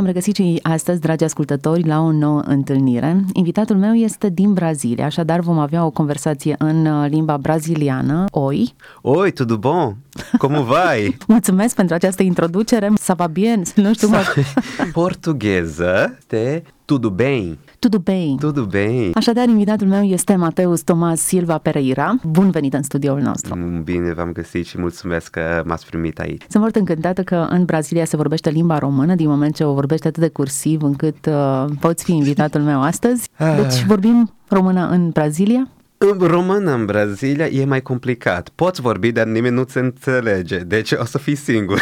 Bine 0.00 0.12
v-am 0.12 0.22
regăsit 0.22 0.44
și 0.44 0.58
astăzi, 0.62 1.00
dragi 1.00 1.24
ascultători, 1.24 1.86
la 1.86 2.00
o 2.00 2.12
nouă 2.12 2.40
întâlnire. 2.46 3.24
Invitatul 3.32 3.76
meu 3.76 3.94
este 3.94 4.28
din 4.28 4.52
Brazilia, 4.52 5.04
așadar 5.04 5.40
vom 5.40 5.58
avea 5.58 5.84
o 5.84 5.90
conversație 5.90 6.54
în 6.58 6.86
uh, 6.86 7.10
limba 7.10 7.36
braziliană. 7.36 8.24
Oi! 8.30 8.74
Oi, 9.02 9.32
tudo 9.32 9.56
bom? 9.56 9.96
Como 10.38 10.62
vai? 10.72 11.16
Mulțumesc 11.26 11.74
pentru 11.74 11.94
această 11.94 12.22
introducere. 12.22 12.86
Ça 12.86 13.14
va 13.16 13.26
bien? 13.26 13.62
Nu 13.74 13.92
știu, 13.92 14.08
mă... 14.08 14.22
Portugheză 14.92 16.18
de 16.26 16.62
tudo 16.84 17.10
bem? 17.10 17.58
Tudo 17.80 17.98
bem. 17.98 18.36
Tudo 18.36 18.64
bem. 18.64 19.10
Așadar, 19.14 19.48
invitatul 19.48 19.86
meu 19.86 20.02
este 20.02 20.34
Mateus 20.34 20.80
Tomas 20.80 21.20
Silva 21.20 21.58
Pereira. 21.58 22.14
Bun 22.22 22.50
venit 22.50 22.74
în 22.74 22.82
studioul 22.82 23.20
nostru. 23.20 23.56
Mm, 23.56 23.82
Bine 23.82 24.12
v-am 24.12 24.32
găsit 24.32 24.66
și 24.66 24.78
mulțumesc 24.80 25.30
că 25.30 25.62
m-ați 25.66 25.86
primit 25.86 26.18
aici. 26.18 26.40
Sunt 26.40 26.62
foarte 26.62 26.78
încântată 26.78 27.22
că 27.22 27.46
în 27.50 27.64
Brazilia 27.64 28.04
se 28.04 28.16
vorbește 28.16 28.50
limba 28.50 28.78
română, 28.78 29.14
din 29.14 29.28
moment 29.28 29.54
ce 29.54 29.64
o 29.64 29.72
vorbește 29.72 30.08
atât 30.08 30.22
de 30.22 30.28
cursiv 30.28 30.82
încât 30.82 31.26
uh, 31.26 31.64
poți 31.80 32.04
fi 32.04 32.12
invitatul 32.12 32.60
meu 32.60 32.82
astăzi. 32.82 33.28
Deci 33.38 33.84
vorbim 33.84 34.32
română 34.48 34.88
în 34.88 35.08
Brazilia? 35.10 35.68
În 36.08 36.18
română 36.18 36.72
în 36.72 36.86
Brazilia 36.86 37.46
e 37.46 37.64
mai 37.64 37.82
complicat. 37.82 38.48
Poți 38.48 38.80
vorbi, 38.80 39.12
dar 39.12 39.26
nimeni 39.26 39.54
nu-ți 39.54 39.76
înțelege. 39.76 40.58
Deci 40.58 40.92
o 40.92 41.04
să 41.04 41.18
fii 41.18 41.34
singur. 41.34 41.80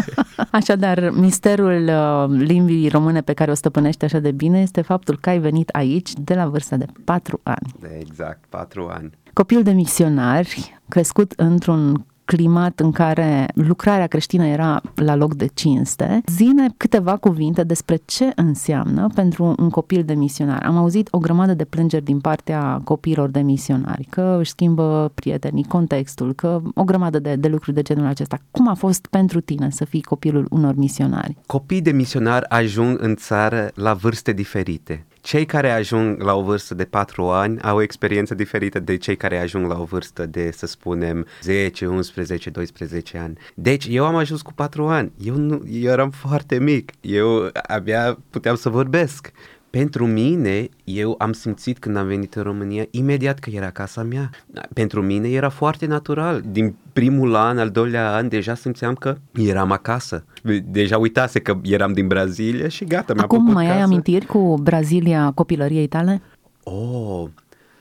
Așadar, 0.50 1.10
misterul 1.10 1.88
uh, 1.88 2.38
limbii 2.46 2.88
române 2.88 3.20
pe 3.20 3.32
care 3.32 3.50
o 3.50 3.54
stăpânește 3.54 4.04
așa 4.04 4.18
de 4.18 4.30
bine 4.30 4.60
este 4.60 4.80
faptul 4.80 5.18
că 5.20 5.28
ai 5.28 5.38
venit 5.38 5.68
aici 5.68 6.10
de 6.12 6.34
la 6.34 6.46
vârsta 6.46 6.76
de 6.76 6.86
patru 7.04 7.40
ani. 7.42 7.74
De 7.80 7.98
exact, 8.00 8.44
patru 8.48 8.88
ani. 8.92 9.10
Copil 9.32 9.62
de 9.62 9.70
misionari, 9.70 10.80
crescut 10.88 11.32
într-un 11.36 12.06
climat 12.26 12.80
în 12.80 12.92
care 12.92 13.48
lucrarea 13.54 14.06
creștină 14.06 14.46
era 14.46 14.80
la 14.94 15.14
loc 15.14 15.34
de 15.34 15.46
cinste. 15.54 16.20
Zine 16.26 16.68
câteva 16.76 17.16
cuvinte 17.16 17.62
despre 17.62 18.00
ce 18.04 18.32
înseamnă 18.34 19.08
pentru 19.14 19.54
un 19.58 19.70
copil 19.70 20.02
de 20.04 20.14
misionar. 20.14 20.62
Am 20.62 20.76
auzit 20.76 21.08
o 21.10 21.18
grămadă 21.18 21.54
de 21.54 21.64
plângeri 21.64 22.04
din 22.04 22.20
partea 22.20 22.80
copiilor 22.84 23.28
de 23.28 23.40
misionari, 23.40 24.06
că 24.10 24.36
își 24.40 24.50
schimbă 24.50 25.10
prietenii, 25.14 25.64
contextul, 25.64 26.34
că 26.34 26.60
o 26.74 26.84
grămadă 26.84 27.18
de, 27.18 27.36
de 27.36 27.48
lucruri 27.48 27.76
de 27.76 27.82
genul 27.82 28.06
acesta. 28.06 28.38
Cum 28.50 28.68
a 28.68 28.74
fost 28.74 29.06
pentru 29.06 29.40
tine 29.40 29.70
să 29.70 29.84
fii 29.84 30.02
copilul 30.02 30.46
unor 30.50 30.74
misionari? 30.74 31.36
Copii 31.46 31.82
de 31.82 31.90
misionari 31.90 32.48
ajung 32.48 32.98
în 33.00 33.14
țară 33.14 33.70
la 33.74 33.94
vârste 33.94 34.32
diferite. 34.32 35.04
Cei 35.26 35.44
care 35.44 35.70
ajung 35.70 36.22
la 36.22 36.34
o 36.34 36.42
vârstă 36.42 36.74
de 36.74 36.84
4 36.84 37.30
ani 37.30 37.60
au 37.60 37.76
o 37.76 37.82
experiență 37.82 38.34
diferită 38.34 38.80
de 38.80 38.96
cei 38.96 39.16
care 39.16 39.38
ajung 39.38 39.66
la 39.66 39.80
o 39.80 39.84
vârstă 39.84 40.26
de, 40.26 40.50
să 40.50 40.66
spunem, 40.66 41.26
10, 41.42 41.86
11, 41.86 42.50
12 42.50 43.18
ani. 43.18 43.38
Deci 43.54 43.86
eu 43.90 44.04
am 44.04 44.16
ajuns 44.16 44.42
cu 44.42 44.52
4 44.52 44.86
ani. 44.86 45.12
Eu, 45.24 45.34
nu, 45.34 45.62
eu 45.70 45.90
eram 45.90 46.10
foarte 46.10 46.58
mic. 46.58 46.92
Eu 47.00 47.50
abia 47.66 48.18
puteam 48.30 48.56
să 48.56 48.68
vorbesc. 48.68 49.32
Pentru 49.76 50.06
mine, 50.06 50.68
eu 50.84 51.14
am 51.18 51.32
simțit 51.32 51.78
când 51.78 51.96
am 51.96 52.06
venit 52.06 52.34
în 52.34 52.42
România 52.42 52.84
imediat 52.90 53.38
că 53.38 53.50
era 53.50 53.70
casa 53.70 54.02
mea. 54.02 54.30
Pentru 54.74 55.02
mine 55.02 55.28
era 55.28 55.48
foarte 55.48 55.86
natural. 55.86 56.42
Din 56.50 56.74
primul 56.92 57.34
an, 57.34 57.58
al 57.58 57.70
doilea 57.70 58.14
an, 58.14 58.28
deja 58.28 58.54
simțeam 58.54 58.94
că 58.94 59.16
eram 59.32 59.70
acasă. 59.72 60.24
Deja 60.64 60.98
uitase 60.98 61.40
că 61.40 61.60
eram 61.62 61.92
din 61.92 62.06
Brazilia 62.06 62.68
și 62.68 62.84
gata, 62.84 63.12
mi-a 63.12 63.22
Acum 63.22 63.38
plăcut 63.38 63.54
mai 63.54 63.64
ai 63.64 63.72
casa. 63.72 63.84
amintiri 63.84 64.26
cu 64.26 64.58
Brazilia 64.62 65.32
copilăriei 65.34 65.86
tale? 65.86 66.22
Oh, 66.62 67.24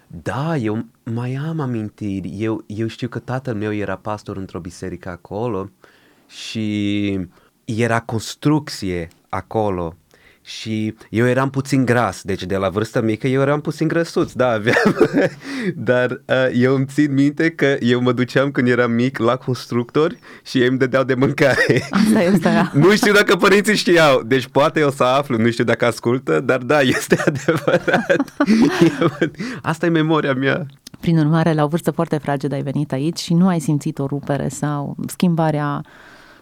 da, 0.07 0.57
eu 0.57 0.85
mai 1.13 1.39
am 1.47 1.59
amintiri. 1.59 2.33
Eu, 2.37 2.63
eu 2.65 2.87
știu 2.87 3.07
că 3.07 3.19
tatăl 3.19 3.55
meu 3.55 3.73
era 3.73 3.95
pastor 3.95 4.37
într-o 4.37 4.59
biserică 4.59 5.09
acolo 5.09 5.69
și 6.27 7.19
era 7.65 7.99
construcție 7.99 9.07
acolo. 9.29 9.95
Și 10.45 10.95
eu 11.09 11.27
eram 11.27 11.49
puțin 11.49 11.85
gras, 11.85 12.21
deci 12.21 12.43
de 12.43 12.55
la 12.55 12.69
vârstă 12.69 13.01
mică 13.01 13.27
eu 13.27 13.41
eram 13.41 13.61
puțin 13.61 13.87
grăsuț, 13.87 14.31
da, 14.31 14.49
aveam. 14.49 14.95
Dar 15.75 16.11
uh, 16.11 16.49
eu 16.53 16.75
îmi 16.75 16.85
țin 16.85 17.13
minte 17.13 17.49
că 17.49 17.77
eu 17.79 18.01
mă 18.01 18.11
duceam 18.11 18.51
când 18.51 18.67
eram 18.67 18.91
mic 18.91 19.17
la 19.17 19.35
constructori 19.35 20.19
și 20.43 20.61
ei 20.61 20.67
îmi 20.67 20.77
dădeau 20.77 21.03
de 21.03 21.13
mâncare. 21.13 21.87
Asta 21.89 22.21
este, 22.21 22.49
da. 22.49 22.71
Nu 22.85 22.95
știu 22.95 23.13
dacă 23.13 23.35
părinții 23.35 23.75
știau, 23.75 24.21
deci 24.23 24.47
poate 24.47 24.83
o 24.83 24.91
să 24.91 25.03
aflu, 25.03 25.37
nu 25.37 25.51
știu 25.51 25.63
dacă 25.63 25.85
ascultă, 25.85 26.39
dar 26.39 26.57
da, 26.57 26.79
este 26.79 27.17
adevărat. 27.27 28.33
Asta 29.61 29.85
e 29.85 29.89
memoria 29.89 30.33
mea. 30.33 30.65
Prin 30.99 31.17
urmare, 31.17 31.53
la 31.53 31.63
o 31.63 31.67
vârstă 31.67 31.91
foarte 31.91 32.17
fragedă 32.17 32.55
ai 32.55 32.61
venit 32.61 32.91
aici 32.91 33.19
și 33.19 33.33
nu 33.33 33.47
ai 33.47 33.59
simțit 33.59 33.99
o 33.99 34.05
rupere 34.05 34.47
sau 34.47 34.95
schimbarea 35.07 35.81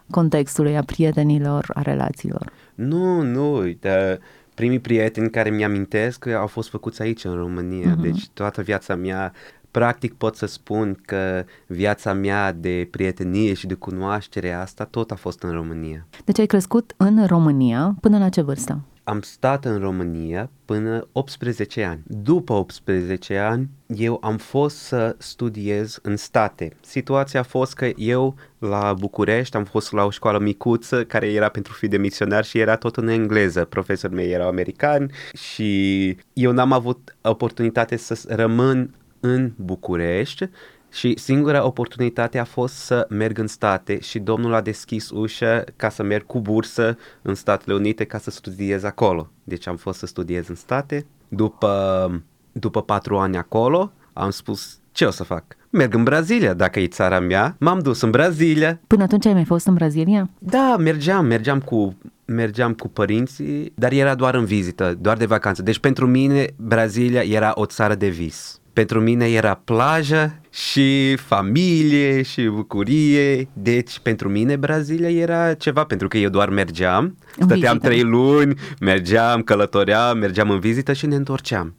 contextului, 0.09 0.77
a 0.77 0.81
prietenilor, 0.81 1.65
a 1.73 1.81
relațiilor. 1.81 2.51
Nu, 2.75 3.21
nu, 3.21 3.73
dar 3.79 4.19
primii 4.53 4.79
prieteni 4.79 5.29
care 5.29 5.49
mi-amintesc 5.49 6.27
au 6.27 6.47
fost 6.47 6.69
făcuți 6.69 7.01
aici 7.01 7.23
în 7.23 7.35
România, 7.35 7.95
uh-huh. 7.95 8.01
deci 8.01 8.27
toată 8.27 8.61
viața 8.61 8.95
mea, 8.95 9.33
practic 9.73 10.13
pot 10.13 10.35
să 10.35 10.45
spun 10.45 10.99
că 11.05 11.45
viața 11.67 12.13
mea 12.13 12.51
de 12.51 12.87
prietenie 12.91 13.53
și 13.53 13.67
de 13.67 13.73
cunoaștere 13.73 14.51
asta 14.51 14.83
tot 14.83 15.11
a 15.11 15.15
fost 15.15 15.43
în 15.43 15.51
România. 15.51 16.07
Deci 16.25 16.39
ai 16.39 16.45
crescut 16.45 16.93
în 16.97 17.25
România 17.25 17.95
până 18.01 18.17
la 18.17 18.29
ce 18.29 18.41
vârstă? 18.41 18.81
Am 19.03 19.21
stat 19.21 19.65
în 19.65 19.79
România 19.79 20.49
până 20.65 21.07
18 21.11 21.83
ani. 21.83 22.03
După 22.07 22.53
18 22.53 23.37
ani, 23.37 23.69
eu 23.87 24.17
am 24.21 24.37
fost 24.37 24.77
să 24.77 25.15
studiez 25.17 25.99
în 26.01 26.17
state. 26.17 26.75
Situația 26.81 27.39
a 27.39 27.43
fost 27.43 27.73
că 27.73 27.89
eu 27.95 28.35
la 28.57 28.93
București 28.99 29.57
am 29.57 29.63
fost 29.63 29.91
la 29.91 30.05
o 30.05 30.09
școală 30.09 30.39
micuță 30.39 31.03
care 31.05 31.31
era 31.31 31.49
pentru 31.49 31.73
fi 31.73 31.87
de 31.87 31.97
misionar 31.97 32.45
și 32.45 32.59
era 32.59 32.75
tot 32.75 32.97
în 32.97 33.07
engleză. 33.07 33.65
Profesorii 33.65 34.15
mei 34.15 34.31
erau 34.31 34.47
americani 34.47 35.11
și 35.33 36.17
eu 36.33 36.51
n-am 36.51 36.71
avut 36.71 37.15
oportunitate 37.21 37.97
să 37.97 38.19
rămân 38.27 38.93
în 39.25 39.51
București 39.55 40.49
și 40.91 41.17
singura 41.17 41.65
oportunitate 41.65 42.39
a 42.39 42.43
fost 42.43 42.73
să 42.73 43.05
merg 43.09 43.37
în 43.37 43.47
state 43.47 43.99
și 43.99 44.19
domnul 44.19 44.53
a 44.53 44.61
deschis 44.61 45.09
ușa 45.09 45.63
ca 45.75 45.89
să 45.89 46.03
merg 46.03 46.25
cu 46.25 46.39
bursă 46.39 46.97
în 47.21 47.35
Statele 47.35 47.75
Unite 47.75 48.03
ca 48.03 48.17
să 48.17 48.31
studiez 48.31 48.83
acolo. 48.83 49.31
Deci 49.43 49.67
am 49.67 49.75
fost 49.75 49.99
să 49.99 50.05
studiez 50.05 50.47
în 50.47 50.55
state. 50.55 51.05
După, 51.27 52.23
după 52.51 52.81
patru 52.81 53.17
ani 53.17 53.37
acolo 53.37 53.91
am 54.13 54.29
spus 54.29 54.79
ce 54.91 55.05
o 55.05 55.11
să 55.11 55.23
fac? 55.23 55.43
Merg 55.69 55.93
în 55.93 56.03
Brazilia, 56.03 56.53
dacă 56.53 56.79
e 56.79 56.87
țara 56.87 57.19
mea. 57.19 57.55
M-am 57.59 57.79
dus 57.79 58.01
în 58.01 58.11
Brazilia. 58.11 58.79
Până 58.87 59.03
atunci 59.03 59.25
ai 59.25 59.33
mai 59.33 59.45
fost 59.45 59.67
în 59.67 59.73
Brazilia? 59.73 60.29
Da, 60.39 60.75
mergeam, 60.79 61.25
mergeam 61.25 61.59
cu 61.59 61.97
mergeam 62.25 62.73
cu 62.73 62.87
părinții, 62.87 63.71
dar 63.75 63.91
era 63.91 64.15
doar 64.15 64.35
în 64.35 64.45
vizită, 64.45 64.97
doar 65.01 65.17
de 65.17 65.25
vacanță. 65.25 65.61
Deci 65.61 65.79
pentru 65.79 66.07
mine 66.07 66.45
Brazilia 66.55 67.21
era 67.21 67.51
o 67.55 67.65
țară 67.65 67.95
de 67.95 68.07
vis. 68.07 68.61
Pentru 68.73 68.99
mine 68.99 69.29
era 69.29 69.53
plajă 69.63 70.39
și 70.49 71.15
familie 71.15 72.21
și 72.21 72.43
bucurie. 72.43 73.47
Deci 73.53 73.99
pentru 73.99 74.29
mine 74.29 74.55
Brazilia 74.55 75.09
era 75.09 75.53
ceva, 75.53 75.83
pentru 75.83 76.07
că 76.07 76.17
eu 76.17 76.29
doar 76.29 76.49
mergeam, 76.49 77.03
În 77.37 77.47
stăteam 77.47 77.57
vizită. 77.77 77.87
trei 77.87 78.01
luni, 78.01 78.53
mergeam, 78.79 79.41
călătoream, 79.41 80.17
mergeam 80.17 80.49
în 80.49 80.59
vizită 80.59 80.93
și 80.93 81.05
ne 81.05 81.15
întorceam. 81.15 81.75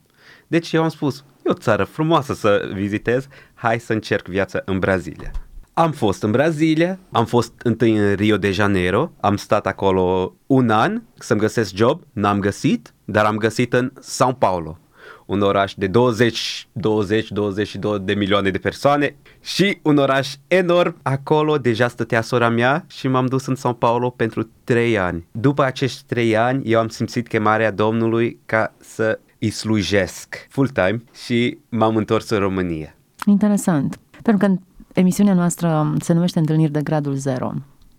Deci 0.47 0.71
eu 0.71 0.83
am 0.83 0.89
spus, 0.89 1.23
e 1.45 1.49
o 1.49 1.53
țară 1.53 1.83
frumoasă 1.83 2.33
să 2.33 2.69
vizitez, 2.73 3.27
hai 3.53 3.79
să 3.79 3.93
încerc 3.93 4.27
viața 4.27 4.61
în 4.65 4.79
Brazilia. 4.79 5.31
Am 5.73 5.91
fost 5.91 6.23
în 6.23 6.31
Brazilia, 6.31 6.99
am 7.11 7.25
fost 7.25 7.53
întâi 7.63 7.97
în 7.97 8.13
Rio 8.13 8.37
de 8.37 8.51
Janeiro, 8.51 9.11
am 9.19 9.35
stat 9.37 9.67
acolo 9.67 10.35
un 10.45 10.69
an 10.69 11.01
să-mi 11.17 11.39
găsesc 11.39 11.75
job, 11.75 12.01
n-am 12.13 12.39
găsit, 12.39 12.93
dar 13.05 13.25
am 13.25 13.37
găsit 13.37 13.73
în 13.73 13.91
São 14.01 14.37
Paulo, 14.37 14.77
un 15.25 15.41
oraș 15.41 15.73
de 15.73 15.87
20, 15.87 16.67
20, 16.71 17.31
22 17.31 17.99
de 17.99 18.13
milioane 18.13 18.49
de 18.49 18.57
persoane 18.57 19.15
și 19.41 19.79
un 19.81 19.97
oraș 19.97 20.33
enorm. 20.47 20.97
Acolo 21.01 21.57
deja 21.57 21.87
stătea 21.87 22.21
sora 22.21 22.49
mea 22.49 22.85
și 22.87 23.07
m-am 23.07 23.25
dus 23.25 23.45
în 23.45 23.55
São 23.55 23.77
Paulo 23.77 24.09
pentru 24.09 24.49
3 24.63 24.97
ani. 24.97 25.27
După 25.31 25.63
acești 25.63 26.03
3 26.05 26.37
ani, 26.37 26.71
eu 26.71 26.79
am 26.79 26.87
simțit 26.87 27.27
chemarea 27.27 27.71
Domnului 27.71 28.39
ca 28.45 28.73
să 28.77 29.19
îi 29.39 29.49
slujesc 29.49 30.47
full-time 30.49 31.03
și 31.25 31.57
m-am 31.69 31.95
întors 31.95 32.29
în 32.29 32.39
România. 32.39 32.95
Interesant. 33.25 33.99
Pentru 34.21 34.47
că 34.47 34.53
emisiunea 34.93 35.33
noastră 35.33 35.93
se 35.99 36.13
numește 36.13 36.39
Întâlniri 36.39 36.71
de 36.71 36.81
gradul 36.81 37.13
0. 37.13 37.53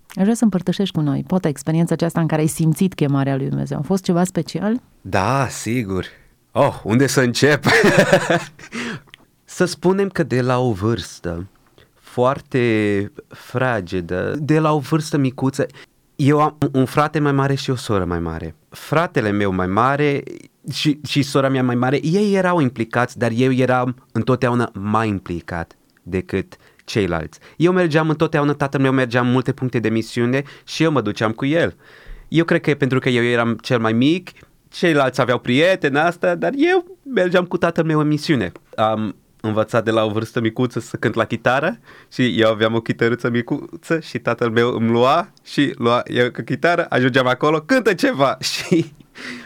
Aș 0.09 0.23
vrea 0.23 0.35
să 0.35 0.45
împărtășești 0.45 0.95
cu 0.95 1.01
noi, 1.01 1.25
poate 1.27 1.49
experiența 1.49 1.95
aceasta 1.95 2.21
în 2.21 2.27
care 2.27 2.41
ai 2.41 2.47
simțit 2.47 2.95
chemarea 2.95 3.37
lui 3.37 3.49
Dumnezeu. 3.49 3.79
A 3.79 3.83
fost 3.83 4.05
ceva 4.05 4.25
special? 4.25 4.81
Da, 5.01 5.47
sigur. 5.51 6.07
Oh, 6.59 6.81
unde 6.83 7.07
să 7.07 7.21
încep? 7.21 7.65
Să 9.45 9.65
spunem 9.65 10.09
că 10.09 10.23
de 10.23 10.41
la 10.41 10.59
o 10.59 10.73
vârstă 10.73 11.47
foarte 11.95 13.13
fragedă, 13.29 14.35
de 14.39 14.59
la 14.59 14.73
o 14.73 14.79
vârstă 14.79 15.17
micuță, 15.17 15.67
eu 16.17 16.41
am 16.41 16.59
un 16.73 16.85
frate 16.85 17.19
mai 17.19 17.33
mare 17.33 17.55
și 17.55 17.71
o 17.71 17.75
soră 17.75 18.05
mai 18.05 18.19
mare. 18.19 18.55
Fratele 18.69 19.31
meu 19.31 19.53
mai 19.53 19.67
mare 19.67 20.23
și, 20.73 21.01
și 21.07 21.23
sora 21.23 21.49
mea 21.49 21.63
mai 21.63 21.75
mare, 21.75 22.01
ei 22.03 22.35
erau 22.35 22.61
implicați, 22.61 23.19
dar 23.19 23.31
eu 23.35 23.53
eram 23.53 24.07
întotdeauna 24.13 24.71
mai 24.75 25.09
implicat 25.09 25.77
decât 26.03 26.57
ceilalți. 26.85 27.39
Eu 27.57 27.73
mergeam 27.73 28.09
întotdeauna, 28.09 28.53
tatăl 28.53 28.81
meu 28.81 28.93
mergea 28.93 29.21
în 29.21 29.31
multe 29.31 29.53
puncte 29.53 29.79
de 29.79 29.89
misiune 29.89 30.43
și 30.65 30.83
eu 30.83 30.93
mă 30.93 31.01
duceam 31.01 31.33
cu 31.33 31.45
el. 31.45 31.77
Eu 32.29 32.45
cred 32.45 32.61
că 32.61 32.71
e 32.71 32.75
pentru 32.75 32.99
că 32.99 33.09
eu 33.09 33.23
eram 33.23 33.59
cel 33.63 33.79
mai 33.79 33.93
mic, 33.93 34.31
ceilalți 34.77 35.21
aveau 35.21 35.39
prieteni 35.39 35.99
asta, 35.99 36.35
dar 36.35 36.53
eu 36.57 36.99
mergeam 37.15 37.45
cu 37.45 37.57
tatăl 37.57 37.85
meu 37.85 38.01
în 38.01 38.07
misiune. 38.07 38.53
Am 38.75 39.17
învățat 39.41 39.85
de 39.85 39.91
la 39.91 40.05
o 40.05 40.11
vârstă 40.11 40.41
micuță 40.41 40.81
să 40.81 40.97
cânt 40.97 41.15
la 41.15 41.25
chitară 41.25 41.79
și 42.13 42.41
eu 42.41 42.51
aveam 42.51 42.75
o 42.75 42.81
chităruță 42.81 43.31
micuță 43.31 44.01
și 44.01 44.19
tatăl 44.19 44.51
meu 44.51 44.75
îmi 44.75 44.91
lua 44.91 45.33
și 45.45 45.75
lua 45.79 46.03
eu 46.05 46.31
cu 46.31 46.43
chitară, 46.43 46.87
ajungeam 46.89 47.27
acolo, 47.27 47.61
cântă 47.61 47.95
ceva 47.95 48.37
și 48.53 48.93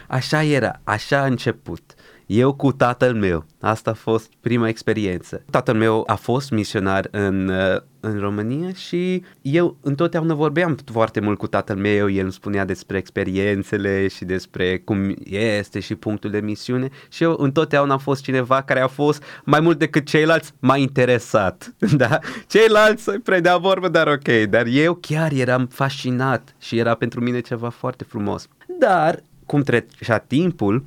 așa 0.08 0.42
era, 0.42 0.80
așa 0.84 1.18
a 1.20 1.26
început. 1.26 1.94
Eu 2.32 2.52
cu 2.52 2.72
tatăl 2.72 3.14
meu. 3.14 3.44
Asta 3.60 3.90
a 3.90 3.94
fost 3.94 4.32
prima 4.40 4.68
experiență. 4.68 5.42
Tatăl 5.50 5.74
meu 5.74 6.02
a 6.06 6.14
fost 6.14 6.50
misionar 6.50 7.08
în, 7.10 7.48
uh, 7.48 7.80
în 8.00 8.18
România 8.18 8.72
și 8.72 9.22
eu 9.42 9.76
întotdeauna 9.82 10.34
vorbeam 10.34 10.78
foarte 10.92 11.20
mult 11.20 11.38
cu 11.38 11.46
tatăl 11.46 11.76
meu, 11.76 12.10
el 12.10 12.22
îmi 12.22 12.32
spunea 12.32 12.64
despre 12.64 12.96
experiențele 12.96 14.08
și 14.08 14.24
despre 14.24 14.78
cum 14.78 15.14
este 15.24 15.80
și 15.80 15.94
punctul 15.94 16.30
de 16.30 16.40
misiune 16.40 16.88
și 17.08 17.22
eu 17.22 17.36
întotdeauna 17.38 17.92
am 17.92 17.98
fost 17.98 18.22
cineva 18.22 18.62
care 18.62 18.80
a 18.80 18.86
fost 18.86 19.22
mai 19.44 19.60
mult 19.60 19.78
decât 19.78 20.06
ceilalți 20.06 20.52
mai 20.58 20.80
interesat, 20.80 21.74
da? 21.96 22.18
Ceilalți 22.46 23.08
îi 23.08 23.18
predea 23.18 23.56
vorbă, 23.56 23.88
dar 23.88 24.06
ok, 24.06 24.48
dar 24.50 24.66
eu 24.66 24.94
chiar 24.94 25.32
eram 25.32 25.66
fascinat 25.66 26.54
și 26.58 26.78
era 26.78 26.94
pentru 26.94 27.20
mine 27.20 27.40
ceva 27.40 27.68
foarte 27.68 28.04
frumos. 28.04 28.48
Dar, 28.78 29.22
cum 29.46 29.62
trecea 29.62 30.18
timpul, 30.18 30.84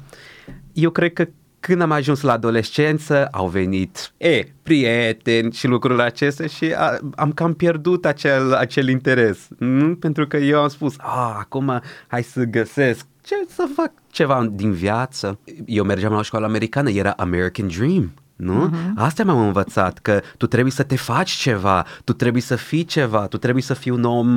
eu 0.73 0.89
cred 0.89 1.13
că 1.13 1.27
când 1.59 1.81
am 1.81 1.91
ajuns 1.91 2.21
la 2.21 2.31
adolescență, 2.31 3.27
au 3.31 3.47
venit, 3.47 4.13
e, 4.17 4.43
prieteni 4.63 5.51
și 5.51 5.67
lucrurile 5.67 6.03
acestea 6.03 6.47
și 6.47 6.73
a, 6.75 6.99
am 7.15 7.31
cam 7.31 7.53
pierdut 7.53 8.05
acel, 8.05 8.53
acel 8.53 8.87
interes. 8.87 9.47
Nu? 9.57 9.95
Pentru 9.95 10.27
că 10.27 10.37
eu 10.37 10.61
am 10.61 10.67
spus, 10.67 10.95
a, 10.97 11.35
acum 11.39 11.81
hai 12.07 12.23
să 12.23 12.43
găsesc 12.43 13.05
ce 13.21 13.35
să 13.47 13.67
fac 13.75 13.91
ceva 14.11 14.47
din 14.51 14.71
viață. 14.71 15.39
Eu 15.65 15.83
mergeam 15.83 16.11
la 16.11 16.17
o 16.17 16.21
școală 16.21 16.45
americană, 16.45 16.89
era 16.89 17.13
American 17.17 17.67
Dream. 17.67 18.13
Nu? 18.35 18.69
Uh-huh. 18.69 18.93
Asta 18.95 19.23
m-am 19.23 19.45
învățat, 19.45 19.97
că 19.97 20.21
tu 20.37 20.47
trebuie 20.47 20.71
să 20.71 20.83
te 20.83 20.95
faci 20.95 21.31
ceva, 21.31 21.85
tu 22.03 22.13
trebuie 22.13 22.41
să 22.41 22.55
fii 22.55 22.83
ceva, 22.83 23.27
tu 23.27 23.37
trebuie 23.37 23.63
să 23.63 23.73
fii 23.73 23.91
un 23.91 24.03
om 24.03 24.27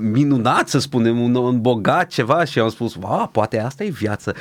minunat, 0.00 0.68
să 0.68 0.78
spunem, 0.78 1.20
un 1.20 1.34
om 1.34 1.60
bogat, 1.60 2.08
ceva 2.08 2.44
și 2.44 2.58
am 2.58 2.68
spus, 2.68 2.94
wow, 3.00 3.28
poate 3.32 3.60
asta 3.60 3.84
e 3.84 3.88
viață 3.88 4.34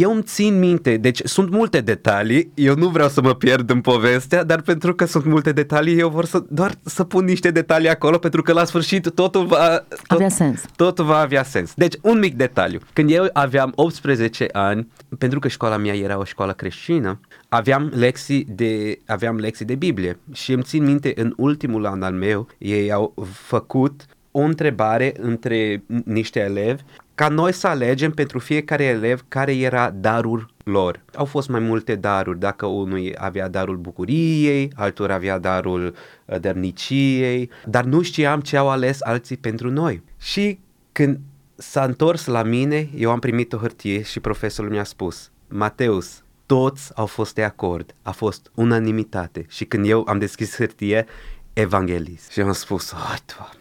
eu 0.00 0.12
îmi 0.12 0.22
țin 0.22 0.58
minte, 0.58 0.96
deci 0.96 1.20
sunt 1.24 1.50
multe 1.50 1.80
detalii, 1.80 2.50
eu 2.54 2.74
nu 2.74 2.88
vreau 2.88 3.08
să 3.08 3.22
mă 3.22 3.34
pierd 3.34 3.70
în 3.70 3.80
povestea, 3.80 4.44
dar 4.44 4.60
pentru 4.60 4.94
că 4.94 5.04
sunt 5.04 5.24
multe 5.24 5.52
detalii, 5.52 5.98
eu 5.98 6.08
vor 6.08 6.24
să, 6.24 6.44
doar 6.48 6.74
să 6.82 7.04
pun 7.04 7.24
niște 7.24 7.50
detalii 7.50 7.88
acolo, 7.88 8.18
pentru 8.18 8.42
că 8.42 8.52
la 8.52 8.64
sfârșit 8.64 9.10
totul 9.10 9.46
va... 9.46 9.68
Tot, 9.88 9.88
avea 10.06 10.28
sens. 10.28 10.62
Totul 10.76 11.04
va 11.04 11.18
avea 11.18 11.42
sens. 11.42 11.72
Deci, 11.74 11.94
un 12.00 12.18
mic 12.18 12.34
detaliu. 12.34 12.78
Când 12.92 13.10
eu 13.10 13.28
aveam 13.32 13.72
18 13.74 14.48
ani, 14.52 14.88
pentru 15.18 15.38
că 15.38 15.48
școala 15.48 15.76
mea 15.76 15.94
era 15.94 16.18
o 16.18 16.24
școală 16.24 16.52
creștină, 16.52 17.20
aveam 17.48 17.92
lecții 17.94 18.46
de, 18.48 18.98
aveam 19.06 19.36
lecții 19.36 19.64
de 19.64 19.74
Biblie 19.74 20.18
și 20.32 20.52
îmi 20.52 20.62
țin 20.62 20.84
minte, 20.84 21.12
în 21.16 21.32
ultimul 21.36 21.86
an 21.86 22.02
al 22.02 22.12
meu, 22.12 22.48
ei 22.58 22.92
au 22.92 23.14
făcut 23.32 24.06
o 24.36 24.40
întrebare 24.40 25.14
între 25.20 25.84
niște 26.04 26.40
elevi 26.40 26.82
ca 27.14 27.28
noi 27.28 27.52
să 27.52 27.66
alegem 27.66 28.10
pentru 28.10 28.38
fiecare 28.38 28.84
elev 28.84 29.24
care 29.28 29.56
era 29.56 29.90
darul 29.90 30.54
lor. 30.64 31.02
Au 31.14 31.24
fost 31.24 31.48
mai 31.48 31.60
multe 31.60 31.94
daruri, 31.94 32.38
dacă 32.38 32.66
unul 32.66 33.14
avea 33.18 33.48
darul 33.48 33.76
bucuriei, 33.76 34.72
altul 34.74 35.10
avea 35.10 35.38
darul 35.38 35.94
uh, 36.24 36.40
dărniciei, 36.40 37.50
dar 37.66 37.84
nu 37.84 38.02
știam 38.02 38.40
ce 38.40 38.56
au 38.56 38.70
ales 38.70 39.02
alții 39.02 39.36
pentru 39.36 39.70
noi. 39.70 40.02
Și 40.18 40.58
când 40.92 41.20
s-a 41.54 41.84
întors 41.84 42.26
la 42.26 42.42
mine, 42.42 42.88
eu 42.96 43.10
am 43.10 43.18
primit 43.18 43.52
o 43.52 43.56
hârtie 43.56 44.02
și 44.02 44.20
profesorul 44.20 44.70
mi-a 44.70 44.84
spus, 44.84 45.30
Mateus, 45.48 46.22
toți 46.46 46.90
au 46.94 47.06
fost 47.06 47.34
de 47.34 47.42
acord, 47.42 47.94
a 48.02 48.10
fost 48.10 48.50
unanimitate. 48.54 49.46
Și 49.48 49.64
când 49.64 49.88
eu 49.88 50.04
am 50.08 50.18
deschis 50.18 50.56
hârtie, 50.56 51.06
evanghelist. 51.52 52.30
Și 52.30 52.40
am 52.40 52.52
spus, 52.52 52.92
oh, 52.92 53.16
doamne. 53.36 53.58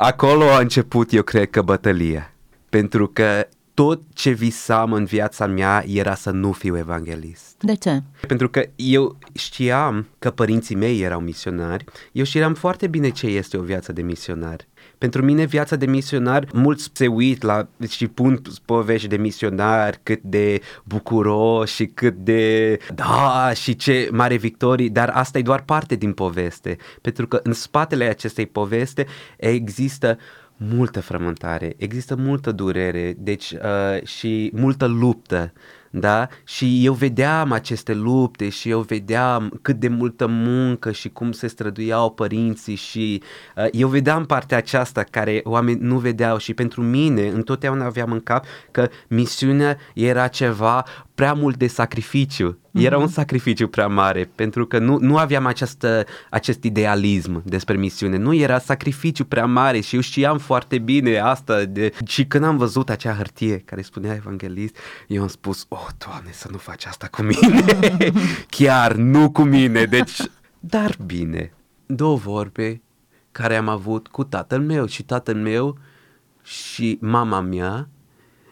Acolo 0.00 0.44
a 0.44 0.58
început, 0.58 1.12
eu 1.12 1.22
cred 1.22 1.50
că, 1.50 1.62
bătălia. 1.62 2.32
Pentru 2.68 3.08
că 3.08 3.48
tot 3.78 4.00
ce 4.14 4.30
visam 4.30 4.92
în 4.92 5.04
viața 5.04 5.46
mea 5.46 5.84
era 5.86 6.14
să 6.14 6.30
nu 6.30 6.52
fiu 6.52 6.76
evanghelist. 6.76 7.56
De 7.60 7.74
ce? 7.74 8.02
Pentru 8.26 8.48
că 8.48 8.64
eu 8.76 9.18
știam 9.32 10.06
că 10.18 10.30
părinții 10.30 10.74
mei 10.74 11.00
erau 11.00 11.20
misionari, 11.20 11.84
eu 12.12 12.24
știam 12.24 12.54
foarte 12.54 12.86
bine 12.86 13.08
ce 13.08 13.26
este 13.26 13.56
o 13.56 13.62
viață 13.62 13.92
de 13.92 14.02
misionar. 14.02 14.56
Pentru 14.98 15.24
mine 15.24 15.44
viața 15.44 15.76
de 15.76 15.86
misionar, 15.86 16.46
mulți 16.52 16.90
se 16.92 17.06
uit 17.06 17.42
la 17.42 17.68
și 17.88 18.06
pun 18.06 18.42
povești 18.64 19.08
de 19.08 19.16
misionar 19.16 20.00
cât 20.02 20.22
de 20.22 20.60
bucuros 20.84 21.70
și 21.70 21.86
cât 21.86 22.14
de 22.16 22.76
da 22.94 23.50
și 23.54 23.76
ce 23.76 24.08
mare 24.12 24.36
victorii, 24.36 24.90
dar 24.90 25.08
asta 25.08 25.38
e 25.38 25.42
doar 25.42 25.62
parte 25.62 25.94
din 25.94 26.12
poveste. 26.12 26.76
Pentru 27.00 27.26
că 27.26 27.40
în 27.42 27.52
spatele 27.52 28.04
acestei 28.04 28.46
poveste 28.46 29.06
există 29.36 30.18
multă 30.58 31.00
frământare, 31.00 31.74
există 31.76 32.16
multă 32.16 32.52
durere 32.52 33.14
deci, 33.18 33.50
uh, 33.50 34.06
și 34.06 34.50
multă 34.54 34.86
luptă 34.86 35.52
da? 35.90 36.28
Și 36.44 36.84
eu 36.84 36.92
vedeam 36.92 37.52
aceste 37.52 37.94
lupte 37.94 38.48
și 38.48 38.70
eu 38.70 38.80
vedeam 38.80 39.58
cât 39.62 39.76
de 39.76 39.88
multă 39.88 40.26
muncă 40.26 40.92
și 40.92 41.08
cum 41.08 41.32
se 41.32 41.46
străduiau 41.46 42.10
părinții 42.10 42.74
și 42.74 43.22
uh, 43.56 43.66
eu 43.72 43.88
vedeam 43.88 44.24
partea 44.24 44.56
aceasta 44.56 45.02
care 45.02 45.40
oameni 45.44 45.80
nu 45.80 45.98
vedeau 45.98 46.38
și 46.38 46.54
pentru 46.54 46.82
mine 46.82 47.28
întotdeauna 47.28 47.84
aveam 47.84 48.12
în 48.12 48.20
cap 48.20 48.44
că 48.70 48.88
misiunea 49.08 49.76
era 49.94 50.28
ceva 50.28 50.84
prea 51.18 51.32
mult 51.32 51.56
de 51.56 51.66
sacrificiu. 51.66 52.52
Mm-hmm. 52.52 52.84
Era 52.84 52.98
un 52.98 53.08
sacrificiu 53.08 53.68
prea 53.68 53.86
mare 53.86 54.30
pentru 54.34 54.66
că 54.66 54.78
nu, 54.78 54.98
nu 54.98 55.16
aveam 55.16 55.46
această, 55.46 56.04
acest 56.30 56.62
idealism 56.62 57.42
despre 57.44 57.76
misiune. 57.76 58.16
Nu 58.16 58.34
era 58.34 58.58
sacrificiu 58.58 59.24
prea 59.24 59.46
mare 59.46 59.80
și 59.80 59.94
eu 59.94 60.00
știam 60.00 60.38
foarte 60.38 60.78
bine 60.78 61.18
asta. 61.18 61.64
De... 61.64 61.92
Și 62.06 62.26
când 62.26 62.44
am 62.44 62.56
văzut 62.56 62.90
acea 62.90 63.14
hârtie 63.14 63.58
care 63.58 63.82
spunea 63.82 64.14
evanghelist, 64.14 64.76
eu 65.06 65.22
am 65.22 65.28
spus, 65.28 65.66
oh, 65.68 65.86
Doamne, 66.06 66.30
să 66.32 66.48
nu 66.50 66.56
faci 66.56 66.86
asta 66.86 67.06
cu 67.10 67.22
mine. 67.22 67.64
Chiar 68.56 68.92
nu 68.94 69.30
cu 69.30 69.42
mine. 69.42 69.84
Deci, 69.84 70.20
dar 70.60 70.96
bine. 71.06 71.52
Două 71.86 72.16
vorbe 72.16 72.82
care 73.32 73.56
am 73.56 73.68
avut 73.68 74.08
cu 74.08 74.24
tatăl 74.24 74.60
meu 74.60 74.86
și 74.86 75.02
tatăl 75.02 75.34
meu 75.34 75.78
și 76.42 76.98
mama 77.00 77.40
mea 77.40 77.88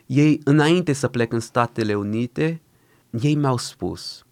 ei, 0.07 0.41
înainte 0.45 0.93
să 0.93 1.09
plec 1.09 1.33
în 1.33 1.41
Statele 1.41 1.95
Unite, 1.95 2.61
ei 3.11 3.35
mi-au 3.35 3.57
spus, 3.57 4.25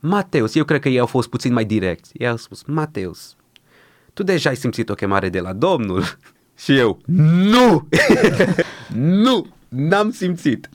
Mateus, 0.00 0.54
eu 0.54 0.64
cred 0.64 0.80
că 0.80 0.88
ei 0.88 0.98
au 0.98 1.06
fost 1.06 1.28
puțin 1.28 1.52
mai 1.52 1.64
direcți, 1.64 2.10
ei 2.14 2.28
au 2.28 2.36
spus, 2.36 2.62
Mateus, 2.66 3.36
tu 4.12 4.22
deja 4.22 4.48
ai 4.48 4.56
simțit 4.56 4.88
o 4.88 4.94
chemare 4.94 5.28
de 5.28 5.40
la 5.40 5.52
Domnul? 5.52 6.02
Și 6.62 6.76
eu, 6.76 7.00
nu! 7.04 7.88
nu! 9.24 9.46
N-am 9.68 10.10
simțit. 10.10 10.68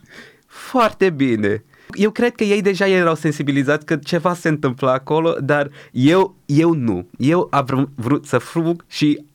Foarte 0.46 1.10
bine. 1.10 1.64
Eu 1.92 2.12
cred 2.12 2.36
că 2.36 2.44
ei 2.44 2.62
deja 2.62 2.88
erau 2.88 3.16
sensibilizați 3.16 3.86
că 3.86 3.96
ceva 3.96 4.34
se 4.34 4.48
întâmplă 4.48 4.90
acolo, 4.90 5.36
dar 5.40 5.70
eu, 5.92 6.36
eu 6.46 6.74
nu. 6.74 7.08
Eu 7.18 7.48
am 7.52 7.92
vrut 7.96 8.26
să 8.26 8.38
fug 8.38 8.86
și 8.88 9.26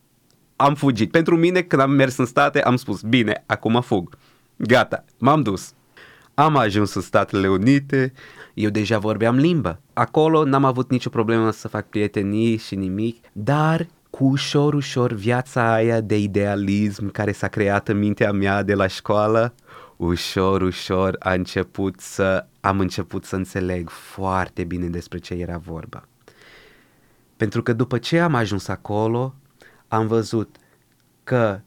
am 0.55 0.75
fugit. 0.75 1.11
Pentru 1.11 1.37
mine, 1.37 1.61
când 1.61 1.81
am 1.81 1.91
mers 1.91 2.17
în 2.17 2.25
state, 2.25 2.61
am 2.61 2.75
spus, 2.75 3.01
bine, 3.01 3.43
acum 3.45 3.81
fug. 3.81 4.17
Gata, 4.57 5.05
m-am 5.17 5.41
dus. 5.41 5.73
Am 6.33 6.57
ajuns 6.57 6.93
în 6.93 7.01
Statele 7.01 7.47
Unite, 7.47 8.13
eu 8.53 8.69
deja 8.69 8.99
vorbeam 8.99 9.35
limba. 9.35 9.79
Acolo 9.93 10.43
n-am 10.43 10.65
avut 10.65 10.89
nicio 10.89 11.09
problemă 11.09 11.51
să 11.51 11.67
fac 11.67 11.89
prietenii 11.89 12.57
și 12.57 12.75
nimic, 12.75 13.25
dar 13.33 13.87
cu 14.09 14.23
ușor, 14.23 14.73
ușor 14.73 15.11
viața 15.11 15.73
aia 15.73 16.01
de 16.01 16.19
idealism 16.19 17.11
care 17.11 17.31
s-a 17.31 17.47
creat 17.47 17.87
în 17.87 17.97
mintea 17.97 18.31
mea 18.31 18.63
de 18.63 18.73
la 18.73 18.87
școală, 18.87 19.53
ușor, 19.97 20.61
ușor 20.61 21.15
a 21.19 21.33
început 21.33 21.99
să, 21.99 22.45
am 22.59 22.79
început 22.79 23.25
să 23.25 23.35
înțeleg 23.35 23.89
foarte 23.89 24.63
bine 24.63 24.87
despre 24.87 25.17
ce 25.17 25.33
era 25.33 25.57
vorba. 25.57 26.07
Pentru 27.37 27.63
că 27.63 27.73
după 27.73 27.97
ce 27.97 28.19
am 28.19 28.35
ajuns 28.35 28.67
acolo, 28.67 29.35
am 29.87 30.07
văzut 30.07 30.55
că 31.23 31.61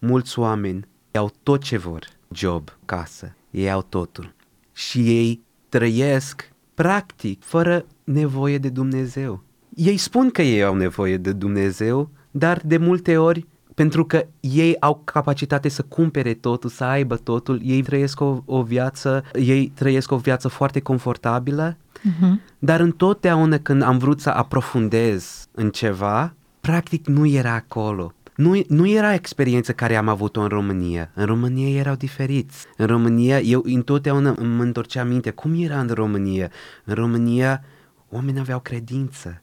mulți 0.00 0.38
oameni 0.38 0.88
au 1.18 1.32
tot 1.42 1.62
ce 1.62 1.76
vor, 1.76 2.06
job, 2.28 2.76
casă, 2.84 3.34
ei 3.50 3.70
au 3.70 3.82
totul. 3.82 4.34
Și 4.72 4.98
ei 4.98 5.40
trăiesc 5.68 6.52
practic, 6.74 7.44
fără 7.44 7.84
nevoie 8.04 8.58
de 8.58 8.68
Dumnezeu. 8.68 9.42
Ei 9.74 9.96
spun 9.96 10.30
că 10.30 10.42
ei 10.42 10.62
au 10.64 10.74
nevoie 10.74 11.16
de 11.16 11.32
Dumnezeu, 11.32 12.10
dar 12.30 12.60
de 12.64 12.76
multe 12.76 13.16
ori 13.16 13.46
pentru 13.74 14.04
că 14.04 14.26
ei 14.40 14.76
au 14.80 15.00
capacitate 15.04 15.68
să 15.68 15.82
cumpere 15.82 16.34
totul, 16.34 16.70
să 16.70 16.84
aibă 16.84 17.16
totul, 17.16 17.60
ei 17.64 17.82
trăiesc 17.82 18.20
o, 18.20 18.42
o 18.44 18.62
viață, 18.62 19.24
ei 19.32 19.72
trăiesc 19.74 20.12
o 20.12 20.16
viață 20.16 20.48
foarte 20.48 20.80
confortabilă, 20.80 21.76
uh-huh. 21.76 22.58
dar 22.58 22.80
întotdeauna 22.80 23.58
când 23.58 23.82
am 23.82 23.98
vrut 23.98 24.20
să 24.20 24.30
aprofundez 24.30 25.46
în 25.52 25.70
ceva, 25.70 26.34
practic 26.60 27.06
nu 27.06 27.26
era 27.26 27.52
acolo. 27.52 28.12
Nu, 28.40 28.62
nu 28.68 28.86
era 28.88 29.14
experiența 29.14 29.72
care 29.72 29.96
am 29.96 30.08
avut-o 30.08 30.40
în 30.40 30.48
România. 30.48 31.10
În 31.14 31.24
România 31.24 31.78
erau 31.78 31.94
diferiți. 31.94 32.66
În 32.76 32.86
România, 32.86 33.40
eu 33.40 33.62
întotdeauna 33.64 34.34
îmi 34.38 34.60
întorceam 34.60 35.08
minte 35.08 35.30
cum 35.30 35.62
era 35.62 35.80
în 35.80 35.88
România. 35.88 36.50
În 36.84 36.94
România, 36.94 37.64
oamenii 38.08 38.40
aveau 38.40 38.60
credință, 38.60 39.42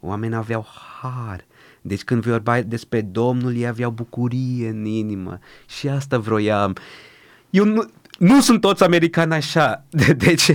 oamenii 0.00 0.36
aveau 0.36 0.66
har, 1.00 1.44
deci 1.80 2.04
când 2.04 2.24
vorbai 2.24 2.62
despre 2.62 3.00
Domnul, 3.00 3.56
ei 3.56 3.66
aveau 3.66 3.90
bucurie 3.90 4.68
în 4.68 4.84
inimă 4.84 5.38
și 5.68 5.88
asta 5.88 6.18
vroiam. 6.18 6.76
Eu 7.50 7.64
nu, 7.64 7.90
nu 8.18 8.40
sunt 8.40 8.60
toți 8.60 8.82
americani 8.82 9.32
așa, 9.32 9.84
de, 10.06 10.12
deci... 10.12 10.50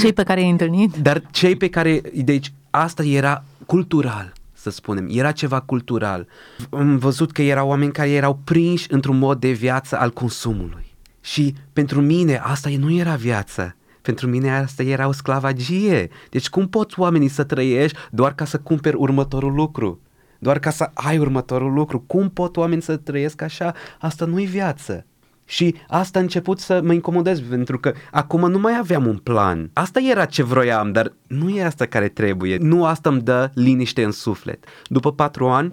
Cei 0.00 0.12
pe 0.12 0.22
care 0.22 0.40
i-ai 0.40 0.50
întâlnit? 0.50 0.96
Dar 0.96 1.22
cei 1.30 1.56
pe 1.56 1.68
care, 1.68 2.00
deci 2.24 2.52
asta 2.70 3.02
era 3.04 3.44
cultural, 3.66 4.32
să 4.64 4.70
spunem, 4.70 5.08
era 5.10 5.32
ceva 5.32 5.60
cultural. 5.60 6.26
Am 6.70 6.98
văzut 6.98 7.32
că 7.32 7.42
erau 7.42 7.68
oameni 7.68 7.92
care 7.92 8.10
erau 8.10 8.40
prinși 8.44 8.92
într-un 8.92 9.18
mod 9.18 9.40
de 9.40 9.50
viață 9.50 9.98
al 9.98 10.10
consumului. 10.10 10.94
Și 11.20 11.54
pentru 11.72 12.00
mine 12.00 12.36
asta 12.36 12.70
nu 12.78 12.92
era 12.92 13.14
viață. 13.14 13.76
Pentru 14.02 14.26
mine 14.28 14.56
asta 14.56 14.82
era 14.82 15.08
o 15.08 15.12
sclavagie. 15.12 16.08
Deci 16.30 16.48
cum 16.48 16.68
poți 16.68 17.00
oamenii 17.00 17.28
să 17.28 17.44
trăiești 17.44 17.98
doar 18.10 18.34
ca 18.34 18.44
să 18.44 18.58
cumperi 18.58 18.96
următorul 18.96 19.54
lucru? 19.54 20.00
doar 20.38 20.58
ca 20.58 20.70
să 20.70 20.90
ai 20.94 21.18
următorul 21.18 21.72
lucru. 21.72 22.04
Cum 22.06 22.30
pot 22.30 22.56
oameni 22.56 22.82
să 22.82 22.96
trăiesc 22.96 23.42
așa? 23.42 23.74
Asta 23.98 24.24
nu-i 24.24 24.46
viață. 24.46 25.06
Și 25.44 25.74
asta 25.88 26.18
a 26.18 26.22
început 26.22 26.58
să 26.58 26.80
mă 26.84 26.92
incomodez 26.92 27.40
pentru 27.40 27.78
că 27.78 27.92
acum 28.10 28.50
nu 28.50 28.58
mai 28.58 28.76
aveam 28.78 29.06
un 29.06 29.16
plan. 29.16 29.70
Asta 29.72 30.00
era 30.00 30.24
ce 30.24 30.42
vroiam, 30.42 30.92
dar 30.92 31.12
nu 31.26 31.48
e 31.48 31.64
asta 31.64 31.86
care 31.86 32.08
trebuie. 32.08 32.56
Nu 32.56 32.84
asta 32.84 33.08
îmi 33.08 33.20
dă 33.20 33.50
liniște 33.54 34.04
în 34.04 34.12
suflet. 34.12 34.64
După 34.86 35.12
patru 35.12 35.48
ani, 35.48 35.72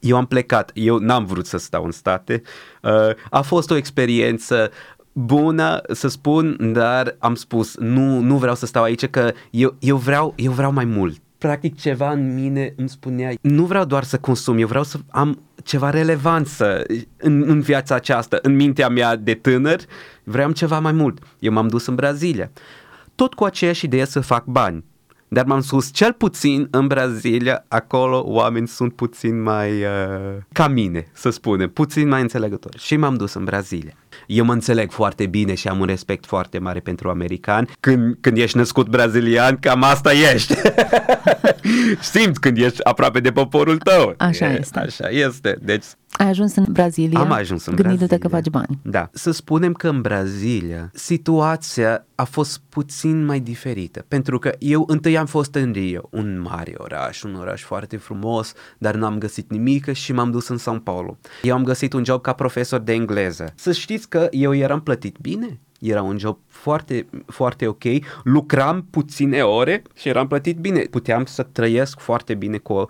eu 0.00 0.16
am 0.16 0.26
plecat. 0.26 0.70
Eu 0.74 0.98
n-am 0.98 1.24
vrut 1.24 1.46
să 1.46 1.56
stau 1.56 1.84
în 1.84 1.90
state. 1.90 2.42
Uh, 2.82 2.90
a 3.30 3.40
fost 3.40 3.70
o 3.70 3.76
experiență 3.76 4.70
bună, 5.12 5.80
să 5.92 6.08
spun, 6.08 6.72
dar 6.72 7.16
am 7.18 7.34
spus 7.34 7.76
nu, 7.76 8.20
nu 8.20 8.36
vreau 8.36 8.54
să 8.54 8.66
stau 8.66 8.82
aici 8.82 9.06
că 9.06 9.32
eu, 9.50 9.76
eu, 9.78 9.96
vreau, 9.96 10.32
eu 10.36 10.52
vreau 10.52 10.72
mai 10.72 10.84
mult 10.84 11.20
practic 11.38 11.78
ceva 11.78 12.10
în 12.10 12.34
mine 12.34 12.72
îmi 12.76 12.88
spunea, 12.88 13.32
nu 13.40 13.64
vreau 13.64 13.84
doar 13.84 14.04
să 14.04 14.18
consum, 14.18 14.58
eu 14.58 14.66
vreau 14.66 14.84
să 14.84 14.98
am 15.10 15.40
ceva 15.64 15.90
relevanță 15.90 16.82
în, 17.16 17.44
în 17.46 17.60
viața 17.60 17.94
aceasta, 17.94 18.38
în 18.42 18.54
mintea 18.54 18.88
mea 18.88 19.16
de 19.16 19.34
tânăr, 19.34 19.80
vreau 20.24 20.50
ceva 20.50 20.78
mai 20.78 20.92
mult. 20.92 21.22
Eu 21.38 21.52
m-am 21.52 21.68
dus 21.68 21.86
în 21.86 21.94
Brazilia, 21.94 22.50
tot 23.14 23.34
cu 23.34 23.44
aceeași 23.44 23.84
idee 23.84 24.04
să 24.04 24.20
fac 24.20 24.44
bani. 24.44 24.84
Dar 25.28 25.44
m-am 25.44 25.60
spus, 25.60 25.92
cel 25.92 26.12
puțin 26.12 26.68
în 26.70 26.86
Brazilia, 26.86 27.64
acolo 27.68 28.22
oameni 28.26 28.68
sunt 28.68 28.94
puțin 28.94 29.42
mai 29.42 29.70
uh, 29.70 29.88
ca 30.52 30.68
mine, 30.68 31.06
să 31.12 31.30
spunem, 31.30 31.70
puțin 31.70 32.08
mai 32.08 32.20
înțelegători. 32.20 32.78
Și 32.78 32.96
m-am 32.96 33.14
dus 33.14 33.34
în 33.34 33.44
Brazilia. 33.44 33.92
Eu 34.26 34.44
mă 34.44 34.52
înțeleg 34.52 34.90
foarte 34.90 35.26
bine 35.26 35.54
și 35.54 35.68
am 35.68 35.80
un 35.80 35.86
respect 35.86 36.26
foarte 36.26 36.58
mare 36.58 36.80
pentru 36.80 37.08
americani. 37.08 37.70
Când, 37.80 38.16
când 38.20 38.36
ești 38.36 38.56
născut 38.56 38.88
brazilian, 38.88 39.56
cam 39.56 39.82
asta 39.82 40.12
ești. 40.12 40.54
Simți 42.12 42.40
când 42.40 42.56
ești 42.58 42.84
aproape 42.84 43.20
de 43.20 43.32
poporul 43.32 43.78
tău. 43.78 44.14
Așa 44.16 44.52
e, 44.52 44.58
este. 44.58 44.78
Așa 44.78 45.08
este. 45.08 45.58
Deci 45.62 45.84
ai 46.18 46.28
ajuns 46.28 46.56
în 46.56 46.64
Brazilia 46.68 47.20
Am 47.20 47.32
ajuns 47.32 47.66
în 47.66 47.74
gândindu-te 47.74 48.16
Brazilia. 48.16 48.28
că 48.28 48.28
faci 48.28 48.66
bani. 48.66 48.78
Da. 48.82 49.08
Să 49.12 49.30
spunem 49.30 49.72
că 49.72 49.88
în 49.88 50.00
Brazilia 50.00 50.90
situația 50.94 52.06
a 52.14 52.24
fost 52.24 52.60
puțin 52.68 53.24
mai 53.24 53.40
diferită, 53.40 54.04
pentru 54.08 54.38
că 54.38 54.52
eu 54.58 54.84
întâi 54.86 55.18
am 55.18 55.26
fost 55.26 55.54
în 55.54 55.72
Rio, 55.72 56.08
un 56.10 56.40
mare 56.40 56.74
oraș, 56.76 57.22
un 57.22 57.34
oraș 57.34 57.62
foarte 57.62 57.96
frumos, 57.96 58.52
dar 58.78 58.94
n-am 58.94 59.18
găsit 59.18 59.50
nimic 59.50 59.92
și 59.92 60.12
m-am 60.12 60.30
dus 60.30 60.48
în 60.48 60.58
São 60.58 60.82
Paulo. 60.82 61.18
Eu 61.42 61.54
am 61.54 61.64
găsit 61.64 61.92
un 61.92 62.04
job 62.04 62.20
ca 62.20 62.32
profesor 62.32 62.80
de 62.80 62.92
engleză. 62.92 63.52
Să 63.54 63.72
știți 63.72 64.07
că 64.08 64.28
eu 64.30 64.54
eram 64.54 64.80
plătit 64.80 65.16
bine, 65.20 65.60
era 65.80 66.02
un 66.02 66.18
job 66.18 66.38
foarte, 66.46 67.06
foarte 67.26 67.66
ok, 67.66 67.82
lucram 68.22 68.86
puține 68.90 69.42
ore 69.42 69.82
și 69.94 70.08
eram 70.08 70.26
plătit 70.26 70.56
bine. 70.56 70.80
Puteam 70.80 71.24
să 71.24 71.42
trăiesc 71.42 71.98
foarte 71.98 72.34
bine 72.34 72.58
cu, 72.58 72.86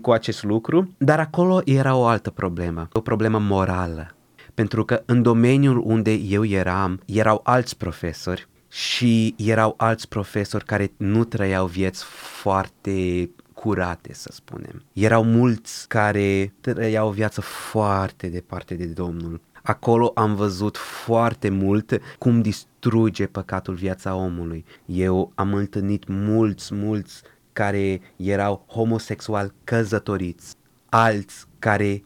cu 0.00 0.10
acest 0.10 0.42
lucru, 0.42 0.94
dar 0.98 1.20
acolo 1.20 1.60
era 1.64 1.96
o 1.96 2.06
altă 2.06 2.30
problemă, 2.30 2.88
o 2.92 3.00
problemă 3.00 3.38
morală. 3.38 4.12
Pentru 4.54 4.84
că 4.84 5.02
în 5.06 5.22
domeniul 5.22 5.82
unde 5.84 6.12
eu 6.12 6.44
eram, 6.44 7.00
erau 7.06 7.40
alți 7.44 7.76
profesori 7.76 8.48
și 8.68 9.34
erau 9.38 9.74
alți 9.76 10.08
profesori 10.08 10.64
care 10.64 10.92
nu 10.96 11.24
trăiau 11.24 11.66
vieți 11.66 12.04
foarte 12.04 13.30
curate, 13.52 14.14
să 14.14 14.30
spunem. 14.32 14.82
Erau 14.92 15.24
mulți 15.24 15.88
care 15.88 16.54
trăiau 16.60 17.08
o 17.08 17.10
viață 17.10 17.40
foarte 17.40 18.28
departe 18.28 18.74
de 18.74 18.84
Domnul 18.84 19.40
acolo 19.68 20.12
am 20.14 20.34
văzut 20.34 20.76
foarte 20.76 21.48
mult 21.48 22.00
cum 22.18 22.40
distruge 22.40 23.26
păcatul 23.26 23.74
viața 23.74 24.14
omului. 24.14 24.64
Eu 24.86 25.32
am 25.34 25.54
întâlnit 25.54 26.04
mulți, 26.06 26.74
mulți 26.74 27.22
care 27.52 28.00
erau 28.16 28.64
homosexual 28.66 29.54
căzătoriți, 29.64 30.54
alți 30.88 31.44
care 31.58 32.04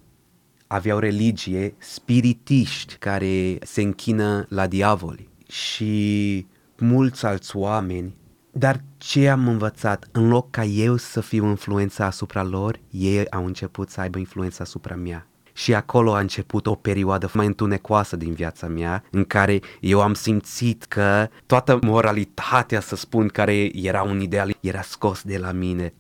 aveau 0.67 0.99
religie, 0.99 1.75
spiritiști 1.79 2.95
care 2.95 3.59
se 3.63 3.83
închină 3.83 4.47
la 4.49 4.67
diavoli 4.67 5.29
și 5.49 6.47
mulți 6.79 7.27
alți 7.27 7.57
oameni 7.57 8.15
dar 8.55 8.85
ce 8.97 9.29
am 9.29 9.49
învățat? 9.49 10.09
În 10.13 10.29
loc 10.29 10.51
ca 10.51 10.65
eu 10.65 10.97
să 10.97 11.21
fiu 11.21 11.47
influența 11.47 12.07
asupra 12.07 12.43
lor, 12.43 12.81
ei 12.91 13.31
au 13.31 13.47
început 13.47 13.91
să 13.91 14.01
aibă 14.01 14.19
influența 14.19 14.65
asupra 14.65 14.95
mea. 14.95 15.27
Și 15.53 15.75
acolo 15.75 16.15
a 16.15 16.19
început 16.19 16.67
o 16.67 16.75
perioadă 16.75 17.31
mai 17.33 17.47
întunecoasă 17.47 18.17
din 18.17 18.33
viața 18.33 18.67
mea, 18.67 19.05
în 19.11 19.25
care 19.25 19.61
eu 19.81 20.01
am 20.01 20.15
simțit 20.15 20.85
că 20.85 21.29
toată 21.47 21.79
moralitatea, 21.83 22.81
să 22.81 22.97
spun, 22.97 23.29
care 23.29 23.71
era 23.75 24.03
un 24.03 24.21
ideal, 24.21 24.57
era 24.61 24.83
scos 24.83 25.23
de 25.23 25.39
la 25.39 25.53
mine 25.53 25.93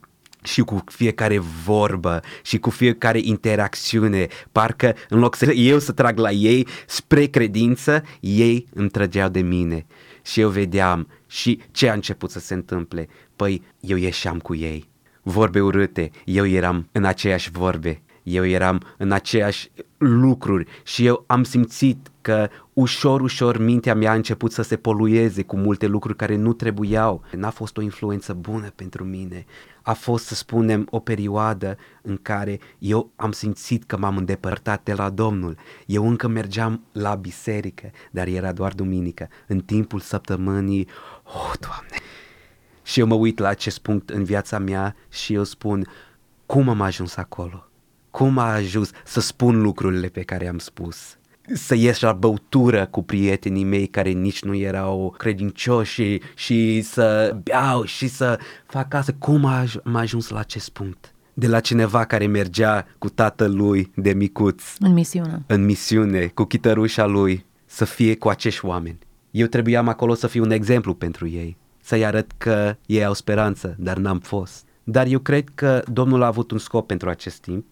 și 0.42 0.60
cu 0.60 0.84
fiecare 0.86 1.38
vorbă 1.38 2.20
și 2.42 2.58
cu 2.58 2.70
fiecare 2.70 3.20
interacțiune, 3.22 4.26
parcă 4.52 4.94
în 5.08 5.18
loc 5.18 5.34
să 5.36 5.52
eu 5.52 5.78
să 5.78 5.92
trag 5.92 6.18
la 6.18 6.30
ei 6.30 6.66
spre 6.86 7.24
credință, 7.24 8.02
ei 8.20 8.66
îmi 8.74 8.90
trăgeau 8.90 9.28
de 9.28 9.40
mine. 9.40 9.86
Și 10.24 10.40
eu 10.40 10.48
vedeam 10.48 11.08
și 11.26 11.60
ce 11.70 11.88
a 11.88 11.92
început 11.92 12.30
să 12.30 12.38
se 12.38 12.54
întâmple. 12.54 13.08
Păi 13.36 13.62
eu 13.80 13.96
ieșeam 13.96 14.38
cu 14.38 14.54
ei. 14.54 14.90
Vorbe 15.22 15.60
urâte, 15.60 16.10
eu 16.24 16.46
eram 16.46 16.88
în 16.92 17.04
aceeași 17.04 17.50
vorbe 17.50 18.02
eu 18.22 18.46
eram 18.46 18.82
în 18.96 19.12
aceeași 19.12 19.70
lucruri 19.98 20.66
și 20.82 21.06
eu 21.06 21.24
am 21.26 21.42
simțit 21.42 22.10
că 22.20 22.48
ușor, 22.72 23.20
ușor 23.20 23.58
mintea 23.58 23.94
mea 23.94 24.10
a 24.10 24.14
început 24.14 24.52
să 24.52 24.62
se 24.62 24.76
polueze 24.76 25.42
cu 25.42 25.56
multe 25.56 25.86
lucruri 25.86 26.16
care 26.16 26.36
nu 26.36 26.52
trebuiau. 26.52 27.22
N-a 27.36 27.50
fost 27.50 27.76
o 27.76 27.80
influență 27.80 28.32
bună 28.32 28.72
pentru 28.74 29.04
mine. 29.04 29.44
A 29.82 29.92
fost, 29.92 30.24
să 30.26 30.34
spunem, 30.34 30.86
o 30.90 30.98
perioadă 30.98 31.76
în 32.02 32.18
care 32.22 32.60
eu 32.78 33.10
am 33.16 33.32
simțit 33.32 33.84
că 33.84 33.96
m-am 33.96 34.16
îndepărtat 34.16 34.82
de 34.82 34.92
la 34.92 35.10
Domnul. 35.10 35.56
Eu 35.86 36.08
încă 36.08 36.28
mergeam 36.28 36.82
la 36.92 37.14
biserică, 37.14 37.90
dar 38.10 38.26
era 38.26 38.52
doar 38.52 38.72
duminică. 38.72 39.28
În 39.46 39.60
timpul 39.60 40.00
săptămânii, 40.00 40.88
oh, 41.24 41.52
Doamne! 41.60 41.96
Și 42.82 43.00
eu 43.00 43.06
mă 43.06 43.14
uit 43.14 43.38
la 43.38 43.48
acest 43.48 43.78
punct 43.78 44.10
în 44.10 44.24
viața 44.24 44.58
mea 44.58 44.96
și 45.08 45.34
eu 45.34 45.42
spun, 45.42 45.86
cum 46.46 46.68
am 46.68 46.80
ajuns 46.80 47.16
acolo? 47.16 47.66
Cum 48.12 48.38
a 48.38 48.52
ajuns 48.52 48.90
să 49.04 49.20
spun 49.20 49.60
lucrurile 49.60 50.06
pe 50.06 50.22
care 50.22 50.48
am 50.48 50.58
spus 50.58 51.16
să 51.52 51.74
ies 51.74 52.00
la 52.00 52.12
băutură 52.12 52.86
cu 52.90 53.02
prietenii 53.02 53.64
mei 53.64 53.86
care 53.86 54.10
nici 54.10 54.42
nu 54.42 54.54
erau 54.54 55.14
credincioși 55.18 55.92
și, 55.92 56.22
și 56.34 56.82
să 56.82 57.36
beau 57.42 57.84
și 57.84 58.08
să 58.08 58.38
fac 58.66 58.94
asta. 58.94 59.12
Cum 59.18 59.44
am 59.44 59.94
ajuns 59.94 60.28
la 60.28 60.38
acest 60.38 60.68
punct? 60.68 61.14
De 61.34 61.46
la 61.46 61.60
cineva 61.60 62.04
care 62.04 62.26
mergea 62.26 62.86
cu 62.98 63.08
tatălui 63.08 63.92
de 63.96 64.12
micuț. 64.12 64.62
În 64.78 64.92
misiune. 64.92 65.42
În 65.46 65.64
misiune, 65.64 66.26
cu 66.26 66.44
chitărușa 66.44 67.06
lui, 67.06 67.44
să 67.66 67.84
fie 67.84 68.16
cu 68.16 68.28
acești 68.28 68.64
oameni. 68.64 68.98
Eu 69.30 69.46
trebuiam 69.46 69.88
acolo 69.88 70.14
să 70.14 70.26
fiu 70.26 70.42
un 70.42 70.50
exemplu 70.50 70.94
pentru 70.94 71.28
ei, 71.28 71.56
să-i 71.82 72.04
arăt 72.04 72.30
că 72.38 72.76
ei 72.86 73.04
au 73.04 73.14
speranță, 73.14 73.74
dar 73.78 73.96
n-am 73.96 74.18
fost. 74.18 74.64
Dar 74.84 75.06
eu 75.06 75.18
cred 75.18 75.48
că 75.54 75.82
Domnul 75.92 76.22
a 76.22 76.26
avut 76.26 76.50
un 76.50 76.58
scop 76.58 76.86
pentru 76.86 77.08
acest 77.08 77.40
timp 77.40 77.64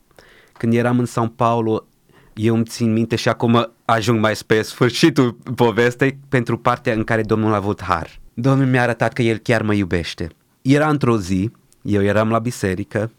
când 0.60 0.74
eram 0.74 0.98
în 0.98 1.06
São 1.06 1.34
Paulo, 1.36 1.86
eu 2.34 2.54
îmi 2.54 2.64
țin 2.64 2.92
minte 2.92 3.16
și 3.16 3.28
acum 3.28 3.72
ajung 3.84 4.20
mai 4.20 4.36
spre 4.36 4.62
sfârșitul 4.62 5.36
povestei 5.54 6.18
pentru 6.28 6.58
partea 6.58 6.92
în 6.92 7.04
care 7.04 7.22
Domnul 7.22 7.52
a 7.52 7.56
avut 7.56 7.82
har. 7.82 8.20
Domnul 8.34 8.66
mi-a 8.66 8.82
arătat 8.82 9.12
că 9.12 9.22
El 9.22 9.36
chiar 9.36 9.62
mă 9.62 9.74
iubește. 9.74 10.28
Era 10.62 10.88
într-o 10.88 11.18
zi, 11.18 11.50
eu 11.82 12.02
eram 12.02 12.30
la 12.30 12.38
biserică 12.38 13.10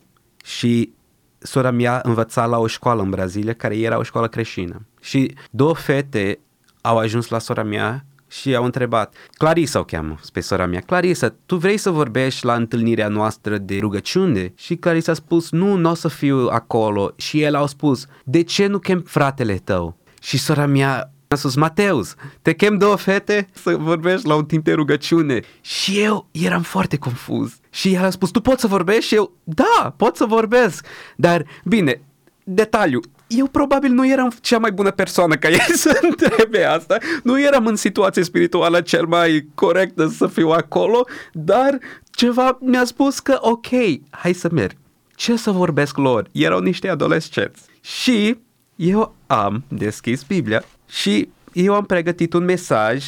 și 0.44 0.94
sora 1.38 1.72
mea 1.72 2.00
învăța 2.04 2.46
la 2.46 2.58
o 2.58 2.68
școală 2.68 3.02
în 3.02 3.10
Brazilia 3.10 3.54
care 3.54 3.78
era 3.78 3.98
o 3.98 4.04
școală 4.04 4.28
creștină. 4.28 4.86
Și 5.00 5.36
două 5.52 5.76
fete 5.76 6.40
au 6.82 6.98
ajuns 6.98 7.28
la 7.28 7.40
sora 7.40 7.64
mea 7.64 8.06
și 8.32 8.56
au 8.56 8.64
întrebat, 8.64 9.16
Clarisa 9.38 9.80
o 9.80 9.84
cheamă 9.84 10.20
pe 10.34 10.40
sora 10.40 10.66
mea, 10.66 10.80
Clarisa, 10.80 11.36
tu 11.46 11.56
vrei 11.56 11.78
să 11.78 11.90
vorbești 11.90 12.46
la 12.46 12.54
întâlnirea 12.54 13.08
noastră 13.08 13.58
de 13.58 13.78
rugăciune? 13.80 14.54
Și 14.56 14.76
Clarisa 14.76 15.12
a 15.12 15.16
spus, 15.16 15.52
nu, 15.52 15.76
nu 15.76 15.90
o 15.90 15.94
să 15.94 16.08
fiu 16.08 16.48
acolo. 16.52 17.14
Și 17.16 17.42
el 17.42 17.56
au 17.56 17.68
spus, 17.68 18.06
de 18.24 18.44
ce 18.44 18.68
nu 18.68 18.80
chem 18.80 19.02
fratele 19.02 19.56
tău? 19.56 19.98
Și 20.22 20.38
sora 20.38 20.66
mea 20.66 21.12
a 21.28 21.36
spus, 21.36 21.56
Mateus, 21.56 22.16
te 22.42 22.54
chem 22.54 22.78
două 22.78 22.96
fete 22.96 23.48
să 23.54 23.76
vorbești 23.76 24.28
la 24.28 24.36
un 24.36 24.46
timp 24.46 24.64
de 24.64 24.74
rugăciune. 24.74 25.42
Și 25.62 26.00
eu 26.00 26.28
eram 26.32 26.62
foarte 26.62 26.98
confuz. 26.98 27.60
Și 27.70 27.94
el 27.94 28.04
a 28.04 28.10
spus, 28.10 28.30
tu 28.30 28.42
poți 28.42 28.62
să 28.62 28.68
vorbești? 28.68 29.06
Și 29.06 29.16
eu, 29.16 29.32
da, 29.44 29.94
pot 29.98 30.16
să 30.16 30.26
vorbesc. 30.26 30.86
Dar, 31.16 31.46
bine, 31.64 32.02
detaliu, 32.44 33.00
eu 33.28 33.48
probabil 33.48 33.92
nu 33.92 34.08
eram 34.08 34.32
cea 34.42 34.58
mai 34.58 34.72
bună 34.72 34.92
persoană 34.92 35.36
ca 35.36 35.50
ei 35.50 35.60
să 35.84 36.00
întrebe 36.02 36.64
asta, 36.64 36.98
nu 37.24 37.42
eram 37.42 37.66
în 37.66 37.76
situație 37.76 38.24
spirituală 38.24 38.82
cel 38.82 39.06
mai 39.06 39.48
corectă 39.56 40.08
să 40.08 40.28
fiu 40.28 40.50
acolo, 40.50 41.08
dar 41.32 41.78
ceva 42.12 42.58
mi-a 42.62 42.86
spus 42.86 43.20
că 43.20 43.38
ok, 43.42 43.68
hai 44.10 44.34
să 44.34 44.50
merg. 44.52 44.76
Ce 45.16 45.36
să 45.36 45.52
vorbesc 45.52 45.98
lor? 45.98 46.28
Erau 46.32 46.60
niște 46.60 46.90
adolescenți. 46.90 47.62
Și 47.82 48.38
eu 48.76 49.16
am 49.28 49.64
deschis 49.68 50.24
Biblia 50.24 50.64
și 50.90 51.30
eu 51.54 51.74
am 51.74 51.86
pregătit 51.86 52.34
un 52.34 52.44
mesaj 52.44 53.06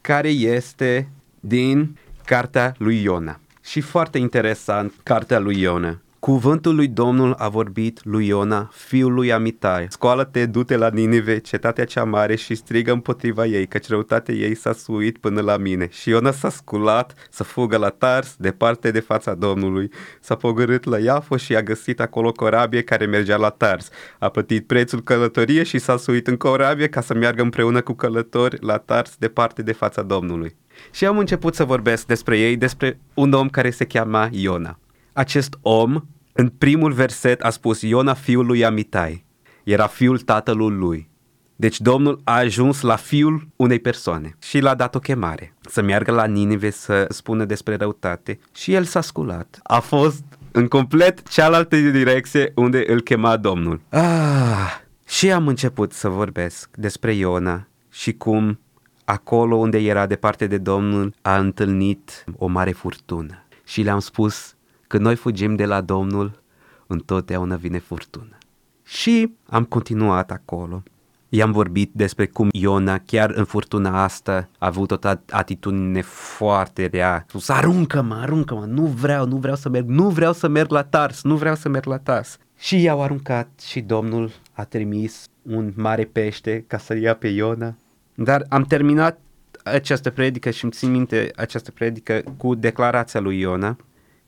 care 0.00 0.28
este 0.28 1.08
din 1.40 1.96
cartea 2.24 2.74
lui 2.78 3.02
Iona. 3.02 3.40
Și 3.62 3.80
foarte 3.80 4.18
interesant, 4.18 4.94
cartea 5.02 5.38
lui 5.38 5.60
Iona. 5.60 6.00
Cuvântul 6.28 6.74
lui 6.74 6.88
Domnul 6.88 7.34
a 7.38 7.48
vorbit 7.48 8.04
lui 8.04 8.26
Iona, 8.26 8.70
fiul 8.72 9.12
lui 9.12 9.32
Amitai. 9.32 9.86
Scoală-te, 9.88 10.46
du-te 10.46 10.76
la 10.76 10.88
Ninive, 10.88 11.38
cetatea 11.38 11.84
cea 11.84 12.04
mare 12.04 12.36
și 12.36 12.54
strigă 12.54 12.92
împotriva 12.92 13.46
ei, 13.46 13.66
căci 13.66 13.88
răutatea 13.88 14.34
ei 14.34 14.54
s-a 14.54 14.72
suit 14.72 15.18
până 15.18 15.40
la 15.40 15.56
mine. 15.56 15.88
Și 15.90 16.08
Iona 16.08 16.30
s-a 16.30 16.48
sculat 16.50 17.14
să 17.30 17.44
fugă 17.44 17.76
la 17.76 17.88
Tars, 17.88 18.34
departe 18.38 18.90
de 18.90 19.00
fața 19.00 19.34
Domnului. 19.34 19.90
S-a 20.20 20.34
pogărât 20.34 20.84
la 20.84 20.98
Iafo 20.98 21.36
și 21.36 21.56
a 21.56 21.62
găsit 21.62 22.00
acolo 22.00 22.32
corabie 22.32 22.82
care 22.82 23.06
mergea 23.06 23.36
la 23.36 23.50
Tars. 23.50 23.88
A 24.18 24.28
plătit 24.28 24.66
prețul 24.66 25.02
călătoriei 25.02 25.64
și 25.64 25.78
s-a 25.78 25.96
suit 25.96 26.26
în 26.26 26.36
corabie 26.36 26.88
ca 26.88 27.00
să 27.00 27.14
meargă 27.14 27.42
împreună 27.42 27.80
cu 27.80 27.92
călători 27.92 28.56
la 28.60 28.78
Tars, 28.78 29.16
departe 29.18 29.62
de 29.62 29.72
fața 29.72 30.02
Domnului. 30.02 30.56
Și 30.90 31.06
am 31.06 31.18
început 31.18 31.54
să 31.54 31.64
vorbesc 31.64 32.06
despre 32.06 32.38
ei, 32.38 32.56
despre 32.56 33.00
un 33.14 33.32
om 33.32 33.48
care 33.48 33.70
se 33.70 33.84
cheama 33.84 34.28
Iona 34.30 34.78
acest 35.18 35.58
om, 35.62 36.02
în 36.40 36.48
primul 36.48 36.92
verset 36.92 37.40
a 37.40 37.50
spus 37.50 37.82
Iona 37.82 38.14
fiul 38.14 38.46
lui 38.46 38.64
Amitai, 38.64 39.24
era 39.64 39.86
fiul 39.86 40.18
tatălui 40.18 40.76
lui. 40.76 41.08
Deci 41.56 41.80
Domnul 41.80 42.20
a 42.24 42.36
ajuns 42.36 42.80
la 42.80 42.96
fiul 42.96 43.48
unei 43.56 43.78
persoane 43.78 44.36
și 44.42 44.60
l-a 44.60 44.74
dat 44.74 44.94
o 44.94 44.98
chemare 44.98 45.54
să 45.60 45.82
meargă 45.82 46.12
la 46.12 46.24
Ninive 46.24 46.70
să 46.70 47.06
spună 47.08 47.44
despre 47.44 47.76
răutate 47.76 48.38
și 48.54 48.74
el 48.74 48.84
s-a 48.84 49.00
sculat. 49.00 49.60
A 49.62 49.80
fost 49.80 50.24
în 50.52 50.66
complet 50.66 51.28
cealaltă 51.28 51.76
direcție 51.76 52.52
unde 52.54 52.84
îl 52.86 53.00
chema 53.00 53.36
Domnul. 53.36 53.80
Ah, 53.88 54.80
și 55.08 55.32
am 55.32 55.48
început 55.48 55.92
să 55.92 56.08
vorbesc 56.08 56.68
despre 56.76 57.12
Iona 57.12 57.68
și 57.90 58.12
cum 58.12 58.60
acolo 59.04 59.56
unde 59.56 59.78
era 59.78 60.06
departe 60.06 60.46
de 60.46 60.58
Domnul 60.58 61.14
a 61.22 61.38
întâlnit 61.38 62.24
o 62.36 62.46
mare 62.46 62.72
furtună. 62.72 63.44
Și 63.64 63.82
le-am 63.82 64.00
spus 64.00 64.56
când 64.88 65.04
noi 65.04 65.16
fugim 65.16 65.54
de 65.54 65.64
la 65.64 65.80
Domnul, 65.80 66.42
întotdeauna 66.86 67.56
vine 67.56 67.78
furtună. 67.78 68.38
Și 68.84 69.32
am 69.46 69.64
continuat 69.64 70.30
acolo. 70.30 70.82
I-am 71.28 71.52
vorbit 71.52 71.90
despre 71.92 72.26
cum 72.26 72.48
Iona, 72.52 72.98
chiar 72.98 73.30
în 73.30 73.44
furtuna 73.44 74.02
asta, 74.02 74.48
a 74.58 74.66
avut 74.66 74.90
o 74.90 74.96
atitudine 75.30 76.02
foarte 76.02 76.86
rea. 76.86 77.24
Spus, 77.28 77.48
aruncă-mă, 77.48 78.14
aruncă-mă, 78.14 78.64
nu 78.64 78.84
vreau, 78.84 79.26
nu 79.26 79.36
vreau 79.36 79.56
să 79.56 79.68
merg, 79.68 79.88
nu 79.88 80.08
vreau 80.08 80.32
să 80.32 80.48
merg 80.48 80.70
la 80.70 80.82
Tars, 80.82 81.22
nu 81.22 81.36
vreau 81.36 81.54
să 81.54 81.68
merg 81.68 81.84
la 81.84 81.98
Tars. 81.98 82.38
Și 82.58 82.82
i-au 82.82 83.02
aruncat 83.02 83.48
și 83.66 83.80
Domnul 83.80 84.30
a 84.52 84.64
trimis 84.64 85.24
un 85.42 85.72
mare 85.76 86.04
pește 86.04 86.64
ca 86.66 86.78
să 86.78 86.96
ia 86.96 87.14
pe 87.14 87.28
Iona. 87.28 87.74
Dar 88.14 88.44
am 88.48 88.62
terminat 88.62 89.18
această 89.64 90.10
predică 90.10 90.50
și 90.50 90.64
îmi 90.64 90.72
țin 90.72 90.90
minte 90.90 91.30
această 91.36 91.70
predică 91.70 92.22
cu 92.36 92.54
declarația 92.54 93.20
lui 93.20 93.38
Iona 93.38 93.76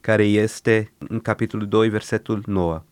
care 0.00 0.24
este 0.24 0.92
în 0.98 1.20
capitolul 1.20 1.68
2, 1.68 1.88
versetul 1.88 2.42
9. 2.46 2.82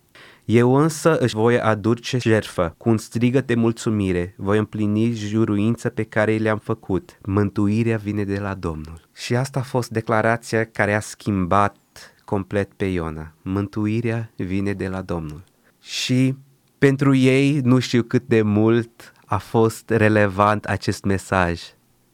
Eu 0.44 0.74
însă 0.74 1.18
își 1.18 1.34
voi 1.34 1.60
aduce 1.60 2.18
jertfă, 2.18 2.74
cu 2.76 2.88
un 2.88 2.98
strigă 2.98 3.40
de 3.40 3.54
mulțumire, 3.54 4.34
voi 4.36 4.58
împlini 4.58 5.12
juruința 5.12 5.88
pe 5.88 6.02
care 6.02 6.36
le-am 6.36 6.58
făcut. 6.58 7.18
Mântuirea 7.22 7.96
vine 7.96 8.24
de 8.24 8.38
la 8.38 8.54
Domnul. 8.54 9.08
Și 9.14 9.36
asta 9.36 9.58
a 9.58 9.62
fost 9.62 9.90
declarația 9.90 10.64
care 10.64 10.94
a 10.94 11.00
schimbat 11.00 11.76
complet 12.24 12.72
pe 12.72 12.84
Iona. 12.84 13.32
Mântuirea 13.42 14.30
vine 14.36 14.72
de 14.72 14.88
la 14.88 15.02
Domnul. 15.02 15.44
Și 15.80 16.34
pentru 16.78 17.14
ei 17.14 17.60
nu 17.60 17.78
știu 17.78 18.02
cât 18.02 18.22
de 18.26 18.42
mult 18.42 19.12
a 19.26 19.38
fost 19.38 19.90
relevant 19.90 20.64
acest 20.64 21.04
mesaj, 21.04 21.60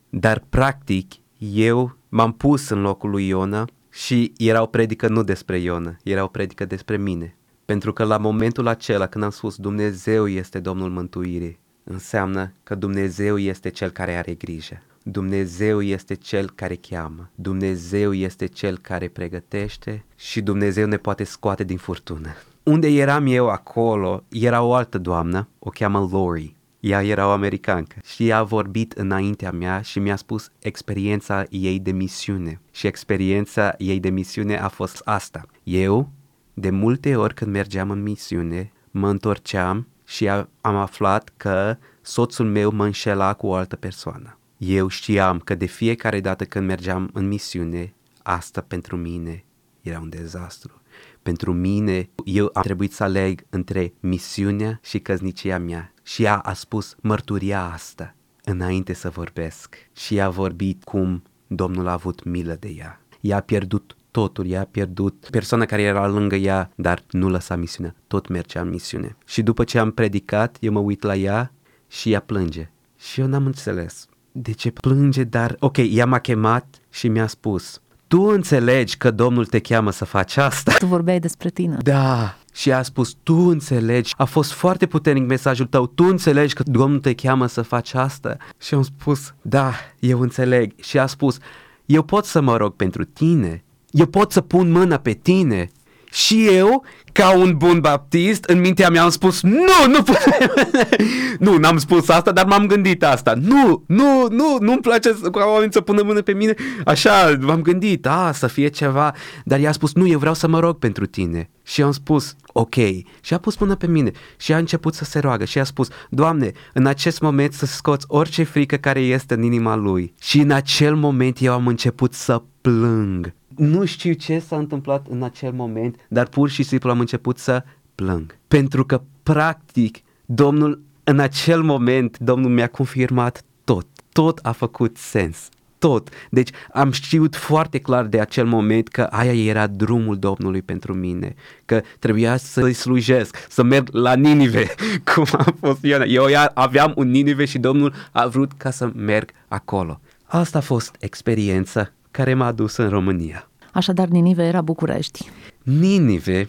dar 0.09 0.45
practic 0.49 1.13
eu 1.39 1.97
m-am 2.09 2.33
pus 2.33 2.69
în 2.69 2.81
locul 2.81 3.11
lui 3.11 3.27
Iona 3.27 3.65
și 3.95 4.33
era 4.39 4.63
o 4.63 4.67
predică 4.67 5.09
nu 5.09 5.23
despre 5.23 5.59
Iona, 5.59 5.97
era 6.03 6.25
o 6.25 6.27
predică 6.27 6.65
despre 6.65 6.97
mine. 6.97 7.37
Pentru 7.65 7.93
că 7.93 8.05
la 8.05 8.17
momentul 8.17 8.67
acela 8.67 9.07
când 9.07 9.25
am 9.25 9.31
spus 9.31 9.57
Dumnezeu 9.57 10.29
este 10.29 10.61
Domnul 10.61 10.91
mântuirii, 10.91 11.59
înseamnă 11.85 12.53
că 12.63 12.75
Dumnezeu 12.75 13.39
este 13.39 13.69
Cel 13.69 13.91
care 13.91 14.15
are 14.15 14.35
grijă. 14.35 14.83
Dumnezeu 15.03 15.83
este 15.83 16.15
Cel 16.15 16.51
care 16.55 16.75
cheamă, 16.75 17.31
Dumnezeu 17.35 18.13
este 18.13 18.47
Cel 18.47 18.79
care 18.79 19.09
pregătește 19.09 20.05
și 20.17 20.41
Dumnezeu 20.41 20.87
ne 20.87 20.97
poate 20.97 21.25
scoate 21.25 21.65
din 21.65 21.77
furtună. 21.77 22.29
Unde 22.63 22.89
eram 22.89 23.27
eu 23.27 23.49
acolo, 23.49 24.25
era 24.29 24.63
o 24.63 24.75
altă 24.75 24.99
doamnă, 24.99 25.49
o 25.59 25.71
cheamă 25.71 26.09
Lori. 26.11 26.55
Ea 26.87 27.03
era 27.03 27.27
o 27.27 27.31
americancă 27.31 27.97
și 28.05 28.29
ea 28.29 28.39
a 28.39 28.43
vorbit 28.43 28.93
înaintea 28.93 29.51
mea 29.51 29.81
și 29.81 29.99
mi-a 29.99 30.17
spus 30.17 30.51
experiența 30.59 31.45
ei 31.51 31.79
de 31.79 31.91
misiune. 31.91 32.61
Și 32.71 32.87
experiența 32.87 33.75
ei 33.79 34.01
de 34.01 34.11
misiune 34.11 34.59
a 34.59 34.69
fost 34.69 35.01
asta. 35.05 35.47
Eu, 35.63 36.11
de 36.55 36.71
multe 36.71 37.17
ori 37.17 37.35
când 37.35 37.51
mergeam 37.51 37.91
în 37.91 38.03
misiune, 38.03 38.73
mă 38.91 39.09
întorceam 39.09 39.89
și 40.05 40.29
am 40.61 40.77
aflat 40.77 41.33
că 41.37 41.77
soțul 42.03 42.47
meu 42.47 42.71
mă 42.71 42.85
înșela 42.85 43.35
cu 43.35 43.47
o 43.47 43.55
altă 43.55 43.77
persoană. 43.77 44.39
Eu 44.57 44.89
știam 44.89 45.39
că 45.39 45.55
de 45.55 45.67
fiecare 45.67 46.21
dată 46.21 46.45
când 46.45 46.67
mergeam 46.67 47.11
în 47.13 47.29
misiune, 47.29 47.95
asta 48.23 48.61
pentru 48.61 48.97
mine 48.97 49.45
era 49.81 50.01
un 50.01 50.09
dezastru. 50.09 50.81
Pentru 51.25 51.53
mine, 51.53 52.09
eu 52.25 52.51
am 52.53 52.63
trebuit 52.63 52.93
să 52.93 53.03
aleg 53.03 53.47
între 53.51 53.93
misiunea 54.01 54.79
și 54.83 54.99
căznicia 54.99 55.59
mea. 55.59 55.93
Și 56.03 56.23
ea 56.23 56.39
a 56.39 56.53
spus 56.53 56.97
mărturia 57.01 57.71
asta 57.73 58.15
înainte 58.45 58.93
să 58.93 59.09
vorbesc. 59.09 59.77
Și 59.97 60.17
ea 60.17 60.27
a 60.27 60.31
vorbit 60.31 60.85
cum 60.85 61.23
Domnul 61.47 61.87
a 61.89 61.93
avut 61.93 62.25
milă 62.25 62.57
de 62.61 62.69
ea. 62.69 63.01
Ea 63.21 63.37
a 63.37 63.41
pierdut 63.41 63.97
totul, 64.11 64.47
ea 64.47 64.61
a 64.61 64.69
pierdut 64.71 65.27
persoana 65.31 65.65
care 65.65 65.83
era 65.83 66.09
lângă 66.09 66.35
ea, 66.35 66.71
dar 66.75 67.03
nu 67.11 67.29
lăsa 67.29 67.57
misiunea, 67.57 67.95
tot 68.07 68.29
mergea 68.29 68.61
în 68.61 68.69
misiune. 68.69 69.17
Și 69.27 69.43
după 69.43 69.65
ce 69.65 69.79
am 69.79 69.91
predicat, 69.91 70.57
eu 70.61 70.73
mă 70.73 70.79
uit 70.79 71.03
la 71.03 71.15
ea 71.15 71.53
și 71.89 72.13
ea 72.13 72.21
plânge. 72.21 72.71
Și 72.99 73.21
eu 73.21 73.27
n-am 73.27 73.47
înțeles 73.47 74.09
de 74.37 74.53
ce 74.53 74.71
plânge, 74.71 75.25
dar 75.25 75.57
ok, 75.59 75.77
ea 75.77 76.07
m-a 76.07 76.19
chemat 76.19 76.81
și 76.91 77.09
mi-a 77.09 77.27
spus, 77.27 77.81
tu 78.15 78.23
înțelegi 78.23 78.97
că 78.97 79.11
Domnul 79.11 79.47
te 79.47 79.59
cheamă 79.59 79.91
să 79.91 80.05
faci 80.05 80.37
asta. 80.37 80.73
Tu 80.79 80.87
vorbeai 80.87 81.21
despre 81.21 81.49
tine. 81.49 81.77
Da, 81.83 82.37
și 82.53 82.73
a 82.73 82.83
spus, 82.83 83.17
tu 83.23 83.35
înțelegi, 83.35 84.15
a 84.17 84.25
fost 84.25 84.53
foarte 84.53 84.87
puternic 84.87 85.27
mesajul 85.27 85.67
tău, 85.67 85.87
tu 85.87 86.05
înțelegi 86.05 86.55
că 86.55 86.63
Domnul 86.67 87.01
te 87.01 87.15
cheamă 87.15 87.47
să 87.47 87.63
faci 87.63 87.95
asta? 87.95 88.37
Și 88.61 88.75
am 88.75 88.83
spus, 88.83 89.35
da, 89.43 89.73
eu 89.99 90.21
înțeleg. 90.21 90.73
Și 90.81 90.99
a 90.99 91.07
spus, 91.07 91.39
eu 91.87 92.03
pot 92.03 92.25
să 92.25 92.41
mă 92.41 92.57
rog 92.57 92.75
pentru 92.75 93.05
tine, 93.05 93.65
eu 93.91 94.07
pot 94.07 94.33
să 94.33 94.41
pun 94.41 94.71
mâna 94.71 94.97
pe 94.97 95.13
tine. 95.13 95.71
Și 96.15 96.47
eu, 96.47 96.85
ca 97.13 97.37
un 97.37 97.55
bun 97.57 97.81
baptist, 97.81 98.45
în 98.45 98.61
mintea 98.61 98.91
mea 98.91 99.03
am 99.03 99.11
spus, 99.11 99.43
nu, 99.43 99.87
nu 99.89 100.03
putem. 100.03 100.53
nu, 101.47 101.57
n-am 101.57 101.79
spus 101.79 102.09
asta, 102.09 102.33
dar 102.33 102.45
m-am 102.45 102.67
gândit 102.67 103.05
asta. 103.05 103.35
Nu, 103.41 103.85
nu, 103.87 104.27
nu, 104.31 104.57
nu-mi 104.61 104.81
place 104.81 105.11
ca 105.33 105.45
oamenii 105.47 105.73
să 105.73 105.81
pună 105.81 106.03
mână 106.03 106.23
pe 106.23 106.33
mine. 106.33 106.55
Așa, 106.85 107.39
m-am 107.41 107.63
gândit, 107.63 108.07
a, 108.07 108.31
să 108.35 108.47
fie 108.47 108.69
ceva. 108.69 109.15
Dar 109.45 109.61
i-a 109.61 109.73
spus, 109.73 109.95
nu, 109.95 110.07
eu 110.07 110.19
vreau 110.19 110.35
să 110.35 110.49
mă 110.49 110.59
rog 110.59 110.79
pentru 110.79 111.07
tine. 111.07 111.51
Și 111.63 111.83
am 111.83 111.93
spus, 111.93 112.35
ok. 112.47 112.75
Și 113.21 113.35
a 113.35 113.39
pus 113.39 113.57
mână 113.57 113.75
pe 113.75 113.87
mine 113.87 114.11
și 114.37 114.53
a 114.53 114.57
început 114.57 114.95
să 114.95 115.05
se 115.05 115.19
roagă 115.19 115.45
și 115.45 115.59
a 115.59 115.65
spus, 115.65 115.89
Doamne, 116.11 116.53
în 116.73 116.87
acest 116.87 117.21
moment 117.21 117.53
să 117.53 117.67
scoți 117.67 118.05
orice 118.09 118.43
frică 118.43 118.77
care 118.77 119.01
este 119.01 119.35
în 119.35 119.43
inima 119.43 119.75
lui. 119.75 120.15
Și 120.21 120.41
în 120.41 120.51
acel 120.51 120.95
moment 120.95 121.37
eu 121.41 121.53
am 121.53 121.67
început 121.67 122.13
să 122.13 122.43
plâng 122.61 123.35
nu 123.57 123.85
știu 123.85 124.13
ce 124.13 124.39
s-a 124.39 124.57
întâmplat 124.57 125.07
în 125.09 125.23
acel 125.23 125.53
moment, 125.53 125.97
dar 126.09 126.27
pur 126.27 126.49
și 126.49 126.63
simplu 126.63 126.91
am 126.91 127.01
început 127.01 127.39
să 127.39 127.65
plâng. 127.95 128.39
Pentru 128.49 128.85
că, 128.85 129.03
practic, 129.23 129.99
Domnul, 130.27 130.83
în 131.05 131.19
acel 131.19 131.63
moment, 131.63 132.19
Domnul 132.19 132.51
mi-a 132.51 132.69
confirmat 132.69 133.45
tot. 133.65 133.87
Tot 134.13 134.39
a 134.43 134.53
făcut 134.53 134.97
sens. 134.97 135.49
Tot. 135.79 136.09
Deci 136.31 136.51
am 136.73 136.91
știut 136.91 137.37
foarte 137.37 137.79
clar 137.79 138.05
de 138.05 138.21
acel 138.21 138.47
moment 138.47 138.89
că 138.89 139.03
aia 139.03 139.33
era 139.33 139.67
drumul 139.67 140.19
Domnului 140.19 140.63
pentru 140.63 140.95
mine, 140.95 141.35
că 141.65 141.83
trebuia 141.99 142.37
să-i 142.37 142.73
slujesc, 142.73 143.47
să 143.49 143.63
merg 143.63 143.89
la 143.93 144.15
Ninive, 144.15 144.75
cum 145.15 145.27
a 145.33 145.55
fost 145.61 145.83
Iona. 145.83 146.05
Eu 146.05 146.25
aveam 146.55 146.93
un 146.97 147.11
Ninive 147.11 147.45
și 147.45 147.59
Domnul 147.59 147.95
a 148.13 148.27
vrut 148.27 148.53
ca 148.53 148.71
să 148.71 148.91
merg 148.95 149.31
acolo. 149.49 150.01
Asta 150.25 150.59
a 150.59 150.61
fost 150.61 150.97
experiența 151.01 151.91
care 152.15 152.35
m-a 152.35 152.53
dus 152.53 152.77
în 152.77 152.89
România. 152.89 153.49
Așadar, 153.73 154.09
Ninive 154.09 154.45
era 154.45 154.61
București. 154.61 155.31
Ninive, 155.63 156.49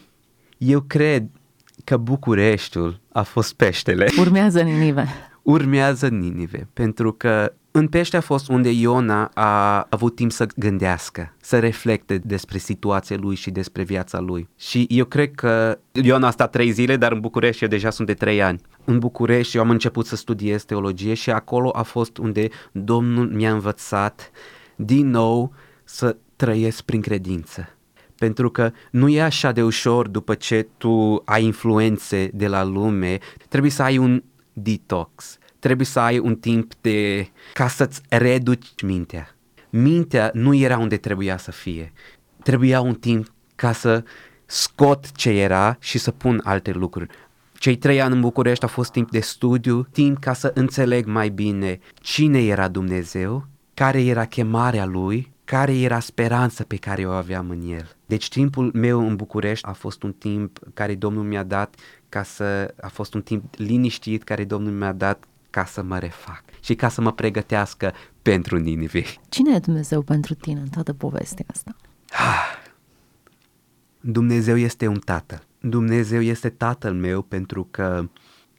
eu 0.57 0.81
cred 0.81 1.27
că 1.83 1.97
Bucureștiul 1.97 2.99
a 3.11 3.23
fost 3.23 3.53
peștele. 3.53 4.07
Urmează 4.19 4.61
Ninive. 4.61 5.07
Urmează 5.41 6.07
Ninive, 6.07 6.67
pentru 6.73 7.13
că 7.13 7.53
în 7.71 7.87
pește 7.87 8.17
a 8.17 8.21
fost 8.21 8.49
unde 8.49 8.69
Iona 8.69 9.31
a 9.33 9.87
avut 9.89 10.15
timp 10.15 10.31
să 10.31 10.47
gândească, 10.55 11.35
să 11.41 11.59
reflecte 11.59 12.17
despre 12.17 12.57
situația 12.57 13.17
lui 13.19 13.35
și 13.35 13.51
despre 13.51 13.83
viața 13.83 14.19
lui. 14.19 14.49
Și 14.57 14.85
eu 14.89 15.05
cred 15.05 15.31
că 15.31 15.79
Iona 15.91 16.27
a 16.27 16.31
stat 16.31 16.51
trei 16.51 16.71
zile, 16.71 16.97
dar 16.97 17.11
în 17.11 17.19
București 17.19 17.63
eu 17.63 17.69
deja 17.69 17.89
sunt 17.89 18.07
de 18.07 18.13
trei 18.13 18.41
ani. 18.41 18.61
În 18.83 18.99
București 18.99 19.55
eu 19.57 19.63
am 19.63 19.69
început 19.69 20.05
să 20.05 20.15
studiez 20.15 20.63
teologie 20.63 21.13
și 21.13 21.31
acolo 21.31 21.69
a 21.73 21.81
fost 21.81 22.17
unde 22.17 22.47
Domnul 22.71 23.29
mi-a 23.33 23.51
învățat 23.51 24.31
din 24.75 25.09
nou 25.09 25.53
să 25.83 26.17
trăiesc 26.35 26.81
prin 26.81 27.01
credință. 27.01 27.69
Pentru 28.17 28.49
că 28.49 28.71
nu 28.91 29.09
e 29.09 29.21
așa 29.21 29.51
de 29.51 29.63
ușor 29.63 30.07
după 30.07 30.35
ce 30.35 30.67
tu 30.77 31.21
ai 31.25 31.43
influențe 31.43 32.29
de 32.33 32.47
la 32.47 32.63
lume, 32.63 33.17
trebuie 33.49 33.71
să 33.71 33.83
ai 33.83 33.97
un 33.97 34.23
detox, 34.53 35.37
trebuie 35.59 35.85
să 35.85 35.99
ai 35.99 36.19
un 36.19 36.35
timp 36.35 36.71
de 36.81 37.29
ca 37.53 37.67
să-ți 37.67 38.01
reduci 38.09 38.81
mintea. 38.83 39.35
Mintea 39.69 40.31
nu 40.33 40.53
era 40.53 40.77
unde 40.77 40.97
trebuia 40.97 41.37
să 41.37 41.51
fie. 41.51 41.93
Trebuia 42.43 42.81
un 42.81 42.93
timp 42.93 43.33
ca 43.55 43.71
să 43.71 44.03
scot 44.45 45.11
ce 45.11 45.29
era 45.29 45.77
și 45.79 45.97
să 45.97 46.11
pun 46.11 46.41
alte 46.43 46.71
lucruri. 46.71 47.09
Cei 47.53 47.75
trei 47.75 48.01
ani 48.01 48.13
în 48.13 48.21
București 48.21 48.63
au 48.63 48.69
fost 48.69 48.91
timp 48.91 49.11
de 49.11 49.19
studiu, 49.19 49.87
timp 49.91 50.19
ca 50.19 50.33
să 50.33 50.51
înțeleg 50.53 51.05
mai 51.05 51.29
bine 51.29 51.79
cine 51.93 52.45
era 52.45 52.67
Dumnezeu, 52.67 53.47
care 53.75 54.03
era 54.03 54.25
chemarea 54.25 54.85
Lui 54.85 55.33
care 55.43 55.77
era 55.79 55.99
speranța 55.99 56.63
pe 56.63 56.75
care 56.75 57.05
o 57.05 57.11
aveam 57.11 57.49
în 57.49 57.61
el. 57.69 57.95
Deci 58.05 58.29
timpul 58.29 58.71
meu 58.73 59.07
în 59.07 59.15
București 59.15 59.67
a 59.67 59.71
fost 59.71 60.03
un 60.03 60.13
timp 60.13 60.59
care 60.73 60.95
Domnul 60.95 61.23
mi-a 61.23 61.43
dat 61.43 61.75
ca 62.09 62.23
să, 62.23 62.73
a 62.81 62.87
fost 62.87 63.13
un 63.13 63.21
timp 63.21 63.55
liniștit 63.55 64.23
care 64.23 64.43
Domnul 64.43 64.71
mi-a 64.71 64.93
dat 64.93 65.23
ca 65.49 65.65
să 65.65 65.83
mă 65.83 65.97
refac 65.97 66.43
și 66.59 66.75
ca 66.75 66.89
să 66.89 67.01
mă 67.01 67.11
pregătească 67.11 67.93
pentru 68.21 68.57
Ninive. 68.57 69.03
Cine 69.29 69.55
e 69.55 69.59
Dumnezeu 69.59 70.01
pentru 70.01 70.33
tine 70.33 70.59
în 70.59 70.67
toată 70.67 70.93
povestea 70.93 71.45
asta? 71.47 71.75
Dumnezeu 73.99 74.57
este 74.57 74.87
un 74.87 74.99
tată. 74.99 75.43
Dumnezeu 75.59 76.21
este 76.21 76.49
tatăl 76.49 76.93
meu 76.93 77.21
pentru 77.21 77.67
că, 77.71 78.09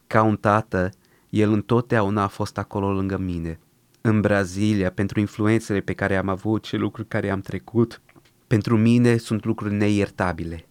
ca 0.06 0.22
un 0.22 0.36
tată, 0.36 0.90
El 1.28 1.52
întotdeauna 1.52 2.22
a 2.22 2.28
fost 2.28 2.58
acolo 2.58 2.92
lângă 2.92 3.18
mine 3.18 3.58
în 4.08 4.20
Brazilia, 4.20 4.90
pentru 4.90 5.20
influențele 5.20 5.80
pe 5.80 5.92
care 5.92 6.16
am 6.16 6.28
avut 6.28 6.64
și 6.64 6.76
lucruri 6.76 7.08
care 7.08 7.30
am 7.30 7.40
trecut, 7.40 8.00
pentru 8.46 8.76
mine 8.76 9.16
sunt 9.16 9.44
lucruri 9.44 9.74
neiertabile. 9.74 10.66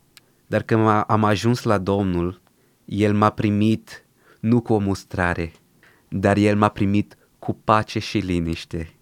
Dar 0.48 0.62
când 0.64 0.88
am 1.08 1.24
ajuns 1.24 1.64
la 1.64 1.78
Domnul, 1.78 2.42
El 2.86 3.14
m-a 3.14 3.30
primit 3.30 4.06
nu 4.40 4.62
cu 4.62 4.74
o 4.74 4.78
mustrare, 4.78 5.52
dar 6.08 6.38
El 6.38 6.58
m-a 6.58 6.70
primit 6.70 7.18
cu 7.40 7.54
pace 7.64 8.00
și 8.00 8.18
liniște. 8.18 8.94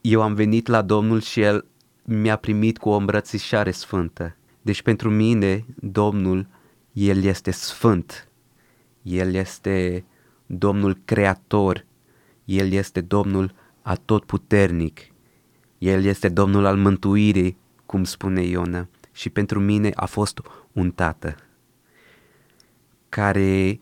Eu 0.00 0.22
am 0.22 0.34
venit 0.34 0.66
la 0.66 0.82
Domnul 0.82 1.20
și 1.20 1.40
El 1.40 1.66
mi-a 2.04 2.36
primit 2.36 2.78
cu 2.78 2.88
o 2.88 2.96
îmbrățișare 2.96 3.70
sfântă. 3.70 4.36
Deci 4.62 4.82
pentru 4.82 5.10
mine, 5.10 5.64
Domnul, 5.74 6.46
El 6.92 7.22
este 7.22 7.50
sfânt. 7.50 8.28
El 9.02 9.34
este 9.34 10.04
Domnul 10.46 10.98
Creator. 11.04 11.86
El 12.44 12.72
este 12.72 13.00
Domnul 13.00 13.62
atotputernic. 13.84 15.00
El 15.78 16.04
este 16.04 16.28
Domnul 16.28 16.64
al 16.64 16.76
mântuirii, 16.76 17.56
cum 17.86 18.04
spune 18.04 18.42
Iona, 18.42 18.88
și 19.12 19.30
pentru 19.30 19.60
mine 19.60 19.90
a 19.94 20.06
fost 20.06 20.40
un 20.72 20.90
tată 20.90 21.34
care 23.08 23.80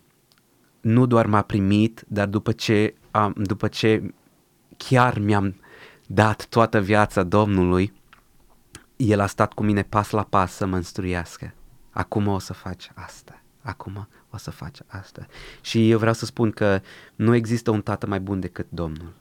nu 0.80 1.06
doar 1.06 1.26
m-a 1.26 1.42
primit, 1.42 2.04
dar 2.08 2.26
după 2.26 2.52
ce, 2.52 2.94
am, 3.10 3.34
după 3.36 3.68
ce 3.68 4.14
chiar 4.76 5.18
mi-am 5.18 5.60
dat 6.06 6.46
toată 6.46 6.80
viața 6.80 7.22
Domnului, 7.22 7.92
El 8.96 9.20
a 9.20 9.26
stat 9.26 9.52
cu 9.52 9.62
mine 9.62 9.82
pas 9.82 10.10
la 10.10 10.22
pas 10.22 10.52
să 10.52 10.66
mă 10.66 10.76
instruiască. 10.76 11.54
Acum 11.90 12.26
o 12.26 12.38
să 12.38 12.52
faci 12.52 12.90
asta, 12.94 13.42
acum 13.60 14.08
o 14.30 14.36
să 14.36 14.50
faci 14.50 14.78
asta. 14.86 15.26
Și 15.60 15.90
eu 15.90 15.98
vreau 15.98 16.14
să 16.14 16.24
spun 16.24 16.50
că 16.50 16.80
nu 17.14 17.34
există 17.34 17.70
un 17.70 17.82
tată 17.82 18.06
mai 18.06 18.20
bun 18.20 18.40
decât 18.40 18.66
Domnul. 18.68 19.12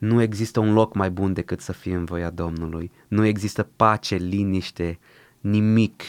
Nu 0.00 0.22
există 0.22 0.60
un 0.60 0.72
loc 0.72 0.94
mai 0.94 1.10
bun 1.10 1.32
decât 1.32 1.60
să 1.60 1.72
fie 1.72 1.94
în 1.94 2.04
voia 2.04 2.30
Domnului. 2.30 2.90
Nu 3.08 3.24
există 3.24 3.68
pace, 3.76 4.16
liniște, 4.16 4.98
nimic, 5.40 6.02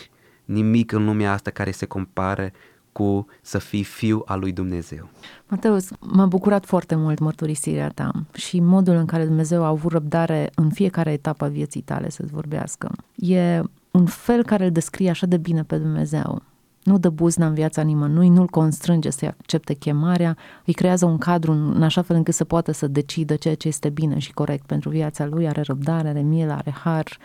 nimic 0.46 0.92
în 0.92 1.06
lumea 1.06 1.32
asta 1.32 1.52
care 1.52 1.72
se 1.72 1.86
compare 1.86 2.54
cu 2.92 3.26
să 3.42 3.58
fii 3.58 3.84
fiu 3.84 4.22
al 4.26 4.40
lui 4.40 4.52
Dumnezeu. 4.52 5.10
Mateus, 5.48 5.90
m-a 6.00 6.26
bucurat 6.26 6.66
foarte 6.66 6.96
mult 6.96 7.20
mărturisirea 7.20 7.90
ta 7.90 8.12
și 8.34 8.60
modul 8.60 8.96
în 8.96 9.06
care 9.06 9.26
Dumnezeu 9.26 9.64
a 9.64 9.68
avut 9.68 9.92
răbdare 9.92 10.50
în 10.56 10.70
fiecare 10.70 11.12
etapă 11.12 11.46
a 11.46 11.48
vieții 11.48 11.82
tale 11.82 12.10
să-ți 12.10 12.34
vorbească. 12.34 12.92
E 13.16 13.62
un 13.92 14.06
fel 14.06 14.44
care 14.44 14.66
îl 14.66 14.72
descrie 14.72 15.10
așa 15.10 15.26
de 15.26 15.38
bine 15.38 15.64
pe 15.64 15.78
Dumnezeu 15.78 16.42
nu 16.84 16.98
dă 16.98 17.10
buzna 17.10 17.48
în 17.48 17.54
viața 17.54 17.82
nimănui, 17.82 18.30
nu-l 18.30 18.48
constrânge 18.48 19.10
să 19.10 19.26
accepte 19.26 19.74
chemarea, 19.74 20.38
îi 20.66 20.74
creează 20.74 21.06
un 21.06 21.18
cadru 21.18 21.52
în 21.52 21.84
așa 21.84 22.02
fel 22.02 22.16
încât 22.16 22.34
să 22.34 22.44
poată 22.44 22.72
să 22.72 22.88
decidă 22.88 23.36
ceea 23.36 23.56
ce 23.56 23.68
este 23.68 23.90
bine 23.90 24.18
și 24.18 24.34
corect 24.34 24.66
pentru 24.66 24.90
viața 24.90 25.26
lui, 25.26 25.48
are 25.48 25.62
răbdare, 25.62 26.08
are 26.08 26.22
milă, 26.22 26.54
are 26.54 26.72
har. 26.72 27.18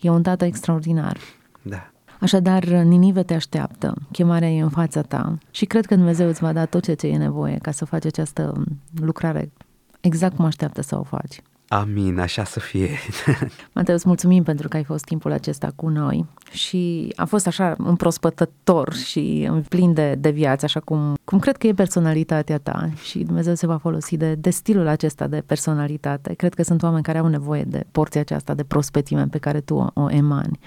E 0.00 0.10
un 0.10 0.22
tată 0.22 0.44
extraordinar. 0.44 1.16
Da. 1.62 1.88
Așadar, 2.20 2.64
Ninive 2.64 3.22
te 3.22 3.34
așteaptă, 3.34 3.94
chemarea 4.12 4.50
e 4.50 4.62
în 4.62 4.68
fața 4.68 5.02
ta 5.02 5.38
și 5.50 5.64
cred 5.64 5.86
că 5.86 5.94
Dumnezeu 5.94 6.28
îți 6.28 6.40
va 6.40 6.52
da 6.52 6.64
tot 6.64 6.96
ce 6.96 7.06
e 7.06 7.16
nevoie 7.16 7.58
ca 7.62 7.70
să 7.70 7.84
faci 7.84 8.04
această 8.04 8.64
lucrare 9.00 9.52
exact 10.00 10.36
cum 10.36 10.44
așteaptă 10.44 10.82
să 10.82 10.98
o 10.98 11.02
faci. 11.02 11.42
Amin, 11.74 12.18
așa 12.18 12.44
să 12.44 12.60
fie. 12.60 12.88
Mateu, 13.74 13.94
îți 13.94 14.08
mulțumim 14.08 14.42
pentru 14.42 14.68
că 14.68 14.76
ai 14.76 14.84
fost 14.84 15.04
timpul 15.04 15.32
acesta 15.32 15.72
cu 15.76 15.88
noi 15.88 16.26
și 16.50 17.12
a 17.16 17.24
fost 17.24 17.46
așa 17.46 17.74
împrospătător 17.78 18.94
și 18.94 19.50
plin 19.68 19.92
de, 19.92 20.14
de 20.14 20.30
viață, 20.30 20.64
așa 20.64 20.80
cum, 20.80 21.14
cum 21.24 21.38
cred 21.38 21.56
că 21.56 21.66
e 21.66 21.74
personalitatea 21.74 22.58
ta 22.58 22.90
și 23.02 23.18
Dumnezeu 23.18 23.54
se 23.54 23.66
va 23.66 23.76
folosi 23.76 24.16
de, 24.16 24.34
de 24.34 24.50
stilul 24.50 24.86
acesta 24.86 25.26
de 25.26 25.42
personalitate. 25.46 26.34
Cred 26.34 26.54
că 26.54 26.62
sunt 26.62 26.82
oameni 26.82 27.02
care 27.02 27.18
au 27.18 27.26
nevoie 27.26 27.62
de 27.62 27.84
porția 27.92 28.20
aceasta 28.20 28.54
de 28.54 28.64
prospetime 28.64 29.26
pe 29.26 29.38
care 29.38 29.60
tu 29.60 29.74
o, 29.74 30.02
o 30.02 30.10
emani. 30.10 30.58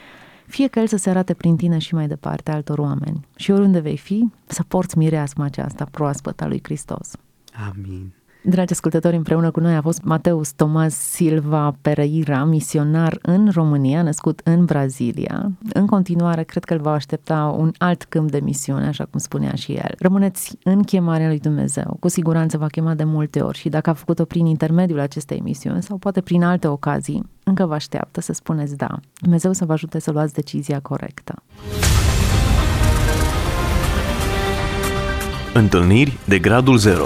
Fie 0.48 0.68
că 0.68 0.80
El 0.80 0.88
să 0.88 0.98
se 0.98 1.10
arate 1.10 1.34
prin 1.34 1.56
tine 1.56 1.78
și 1.78 1.94
mai 1.94 2.08
departe 2.08 2.52
altor 2.52 2.78
oameni 2.78 3.28
și 3.36 3.52
oriunde 3.52 3.80
vei 3.80 3.98
fi, 3.98 4.30
să 4.46 4.64
porți 4.68 4.98
mireasma 4.98 5.46
aceasta 5.46 5.88
proaspătă 5.92 6.44
a 6.44 6.48
lui 6.48 6.60
Hristos. 6.64 7.12
Amin. 7.70 8.14
Dragi 8.42 8.72
ascultători, 8.72 9.16
împreună 9.16 9.52
cu 9.52 9.60
noi 9.60 9.76
a 9.76 9.82
fost 9.82 10.02
Mateus 10.04 10.52
Tomas 10.52 10.96
Silva 10.96 11.76
Pereira, 11.82 12.44
misionar 12.44 13.18
în 13.22 13.50
România, 13.54 14.02
născut 14.02 14.42
în 14.44 14.66
Brazilia. 14.66 15.52
În 15.74 15.86
continuare, 15.86 16.44
cred 16.44 16.64
că 16.64 16.74
îl 16.74 16.80
va 16.80 16.92
aștepta 16.92 17.56
un 17.58 17.72
alt 17.78 18.04
câmp 18.04 18.32
de 18.32 18.40
misiune, 18.40 18.88
așa 18.88 19.06
cum 19.06 19.20
spunea 19.20 19.54
și 19.54 19.72
el. 19.72 19.96
Rămâneți 20.00 20.58
în 20.64 20.84
chemarea 20.84 21.28
lui 21.28 21.40
Dumnezeu. 21.40 21.98
Cu 22.00 22.08
siguranță 22.08 22.58
va 22.58 22.68
chema 22.68 22.94
de 22.94 23.04
multe 23.04 23.42
ori 23.42 23.58
și 23.58 23.70
dacă 23.70 23.90
a 23.90 23.94
făcut-o 23.94 24.26
prin 24.26 24.46
intermediul 24.46 25.00
acestei 25.00 25.40
misiuni 25.44 25.84
sau 25.84 25.98
poate 25.98 26.22
prin 26.22 26.44
alte 26.44 26.68
ocazii, 26.68 27.24
încă 27.44 27.66
vă 27.66 27.74
așteaptă 27.74 28.22
să 28.22 28.34
spuneți 28.34 28.76
da. 28.76 29.00
Dumnezeu 29.22 29.54
să 29.54 29.66
vă 29.66 29.74
ajute 29.74 30.00
să 30.00 30.12
luați 30.12 30.34
decizia 30.34 30.80
corectă. 30.80 31.44
Întâlniri 35.54 36.18
de 36.28 36.40
gradul 36.40 36.78
0 36.78 37.06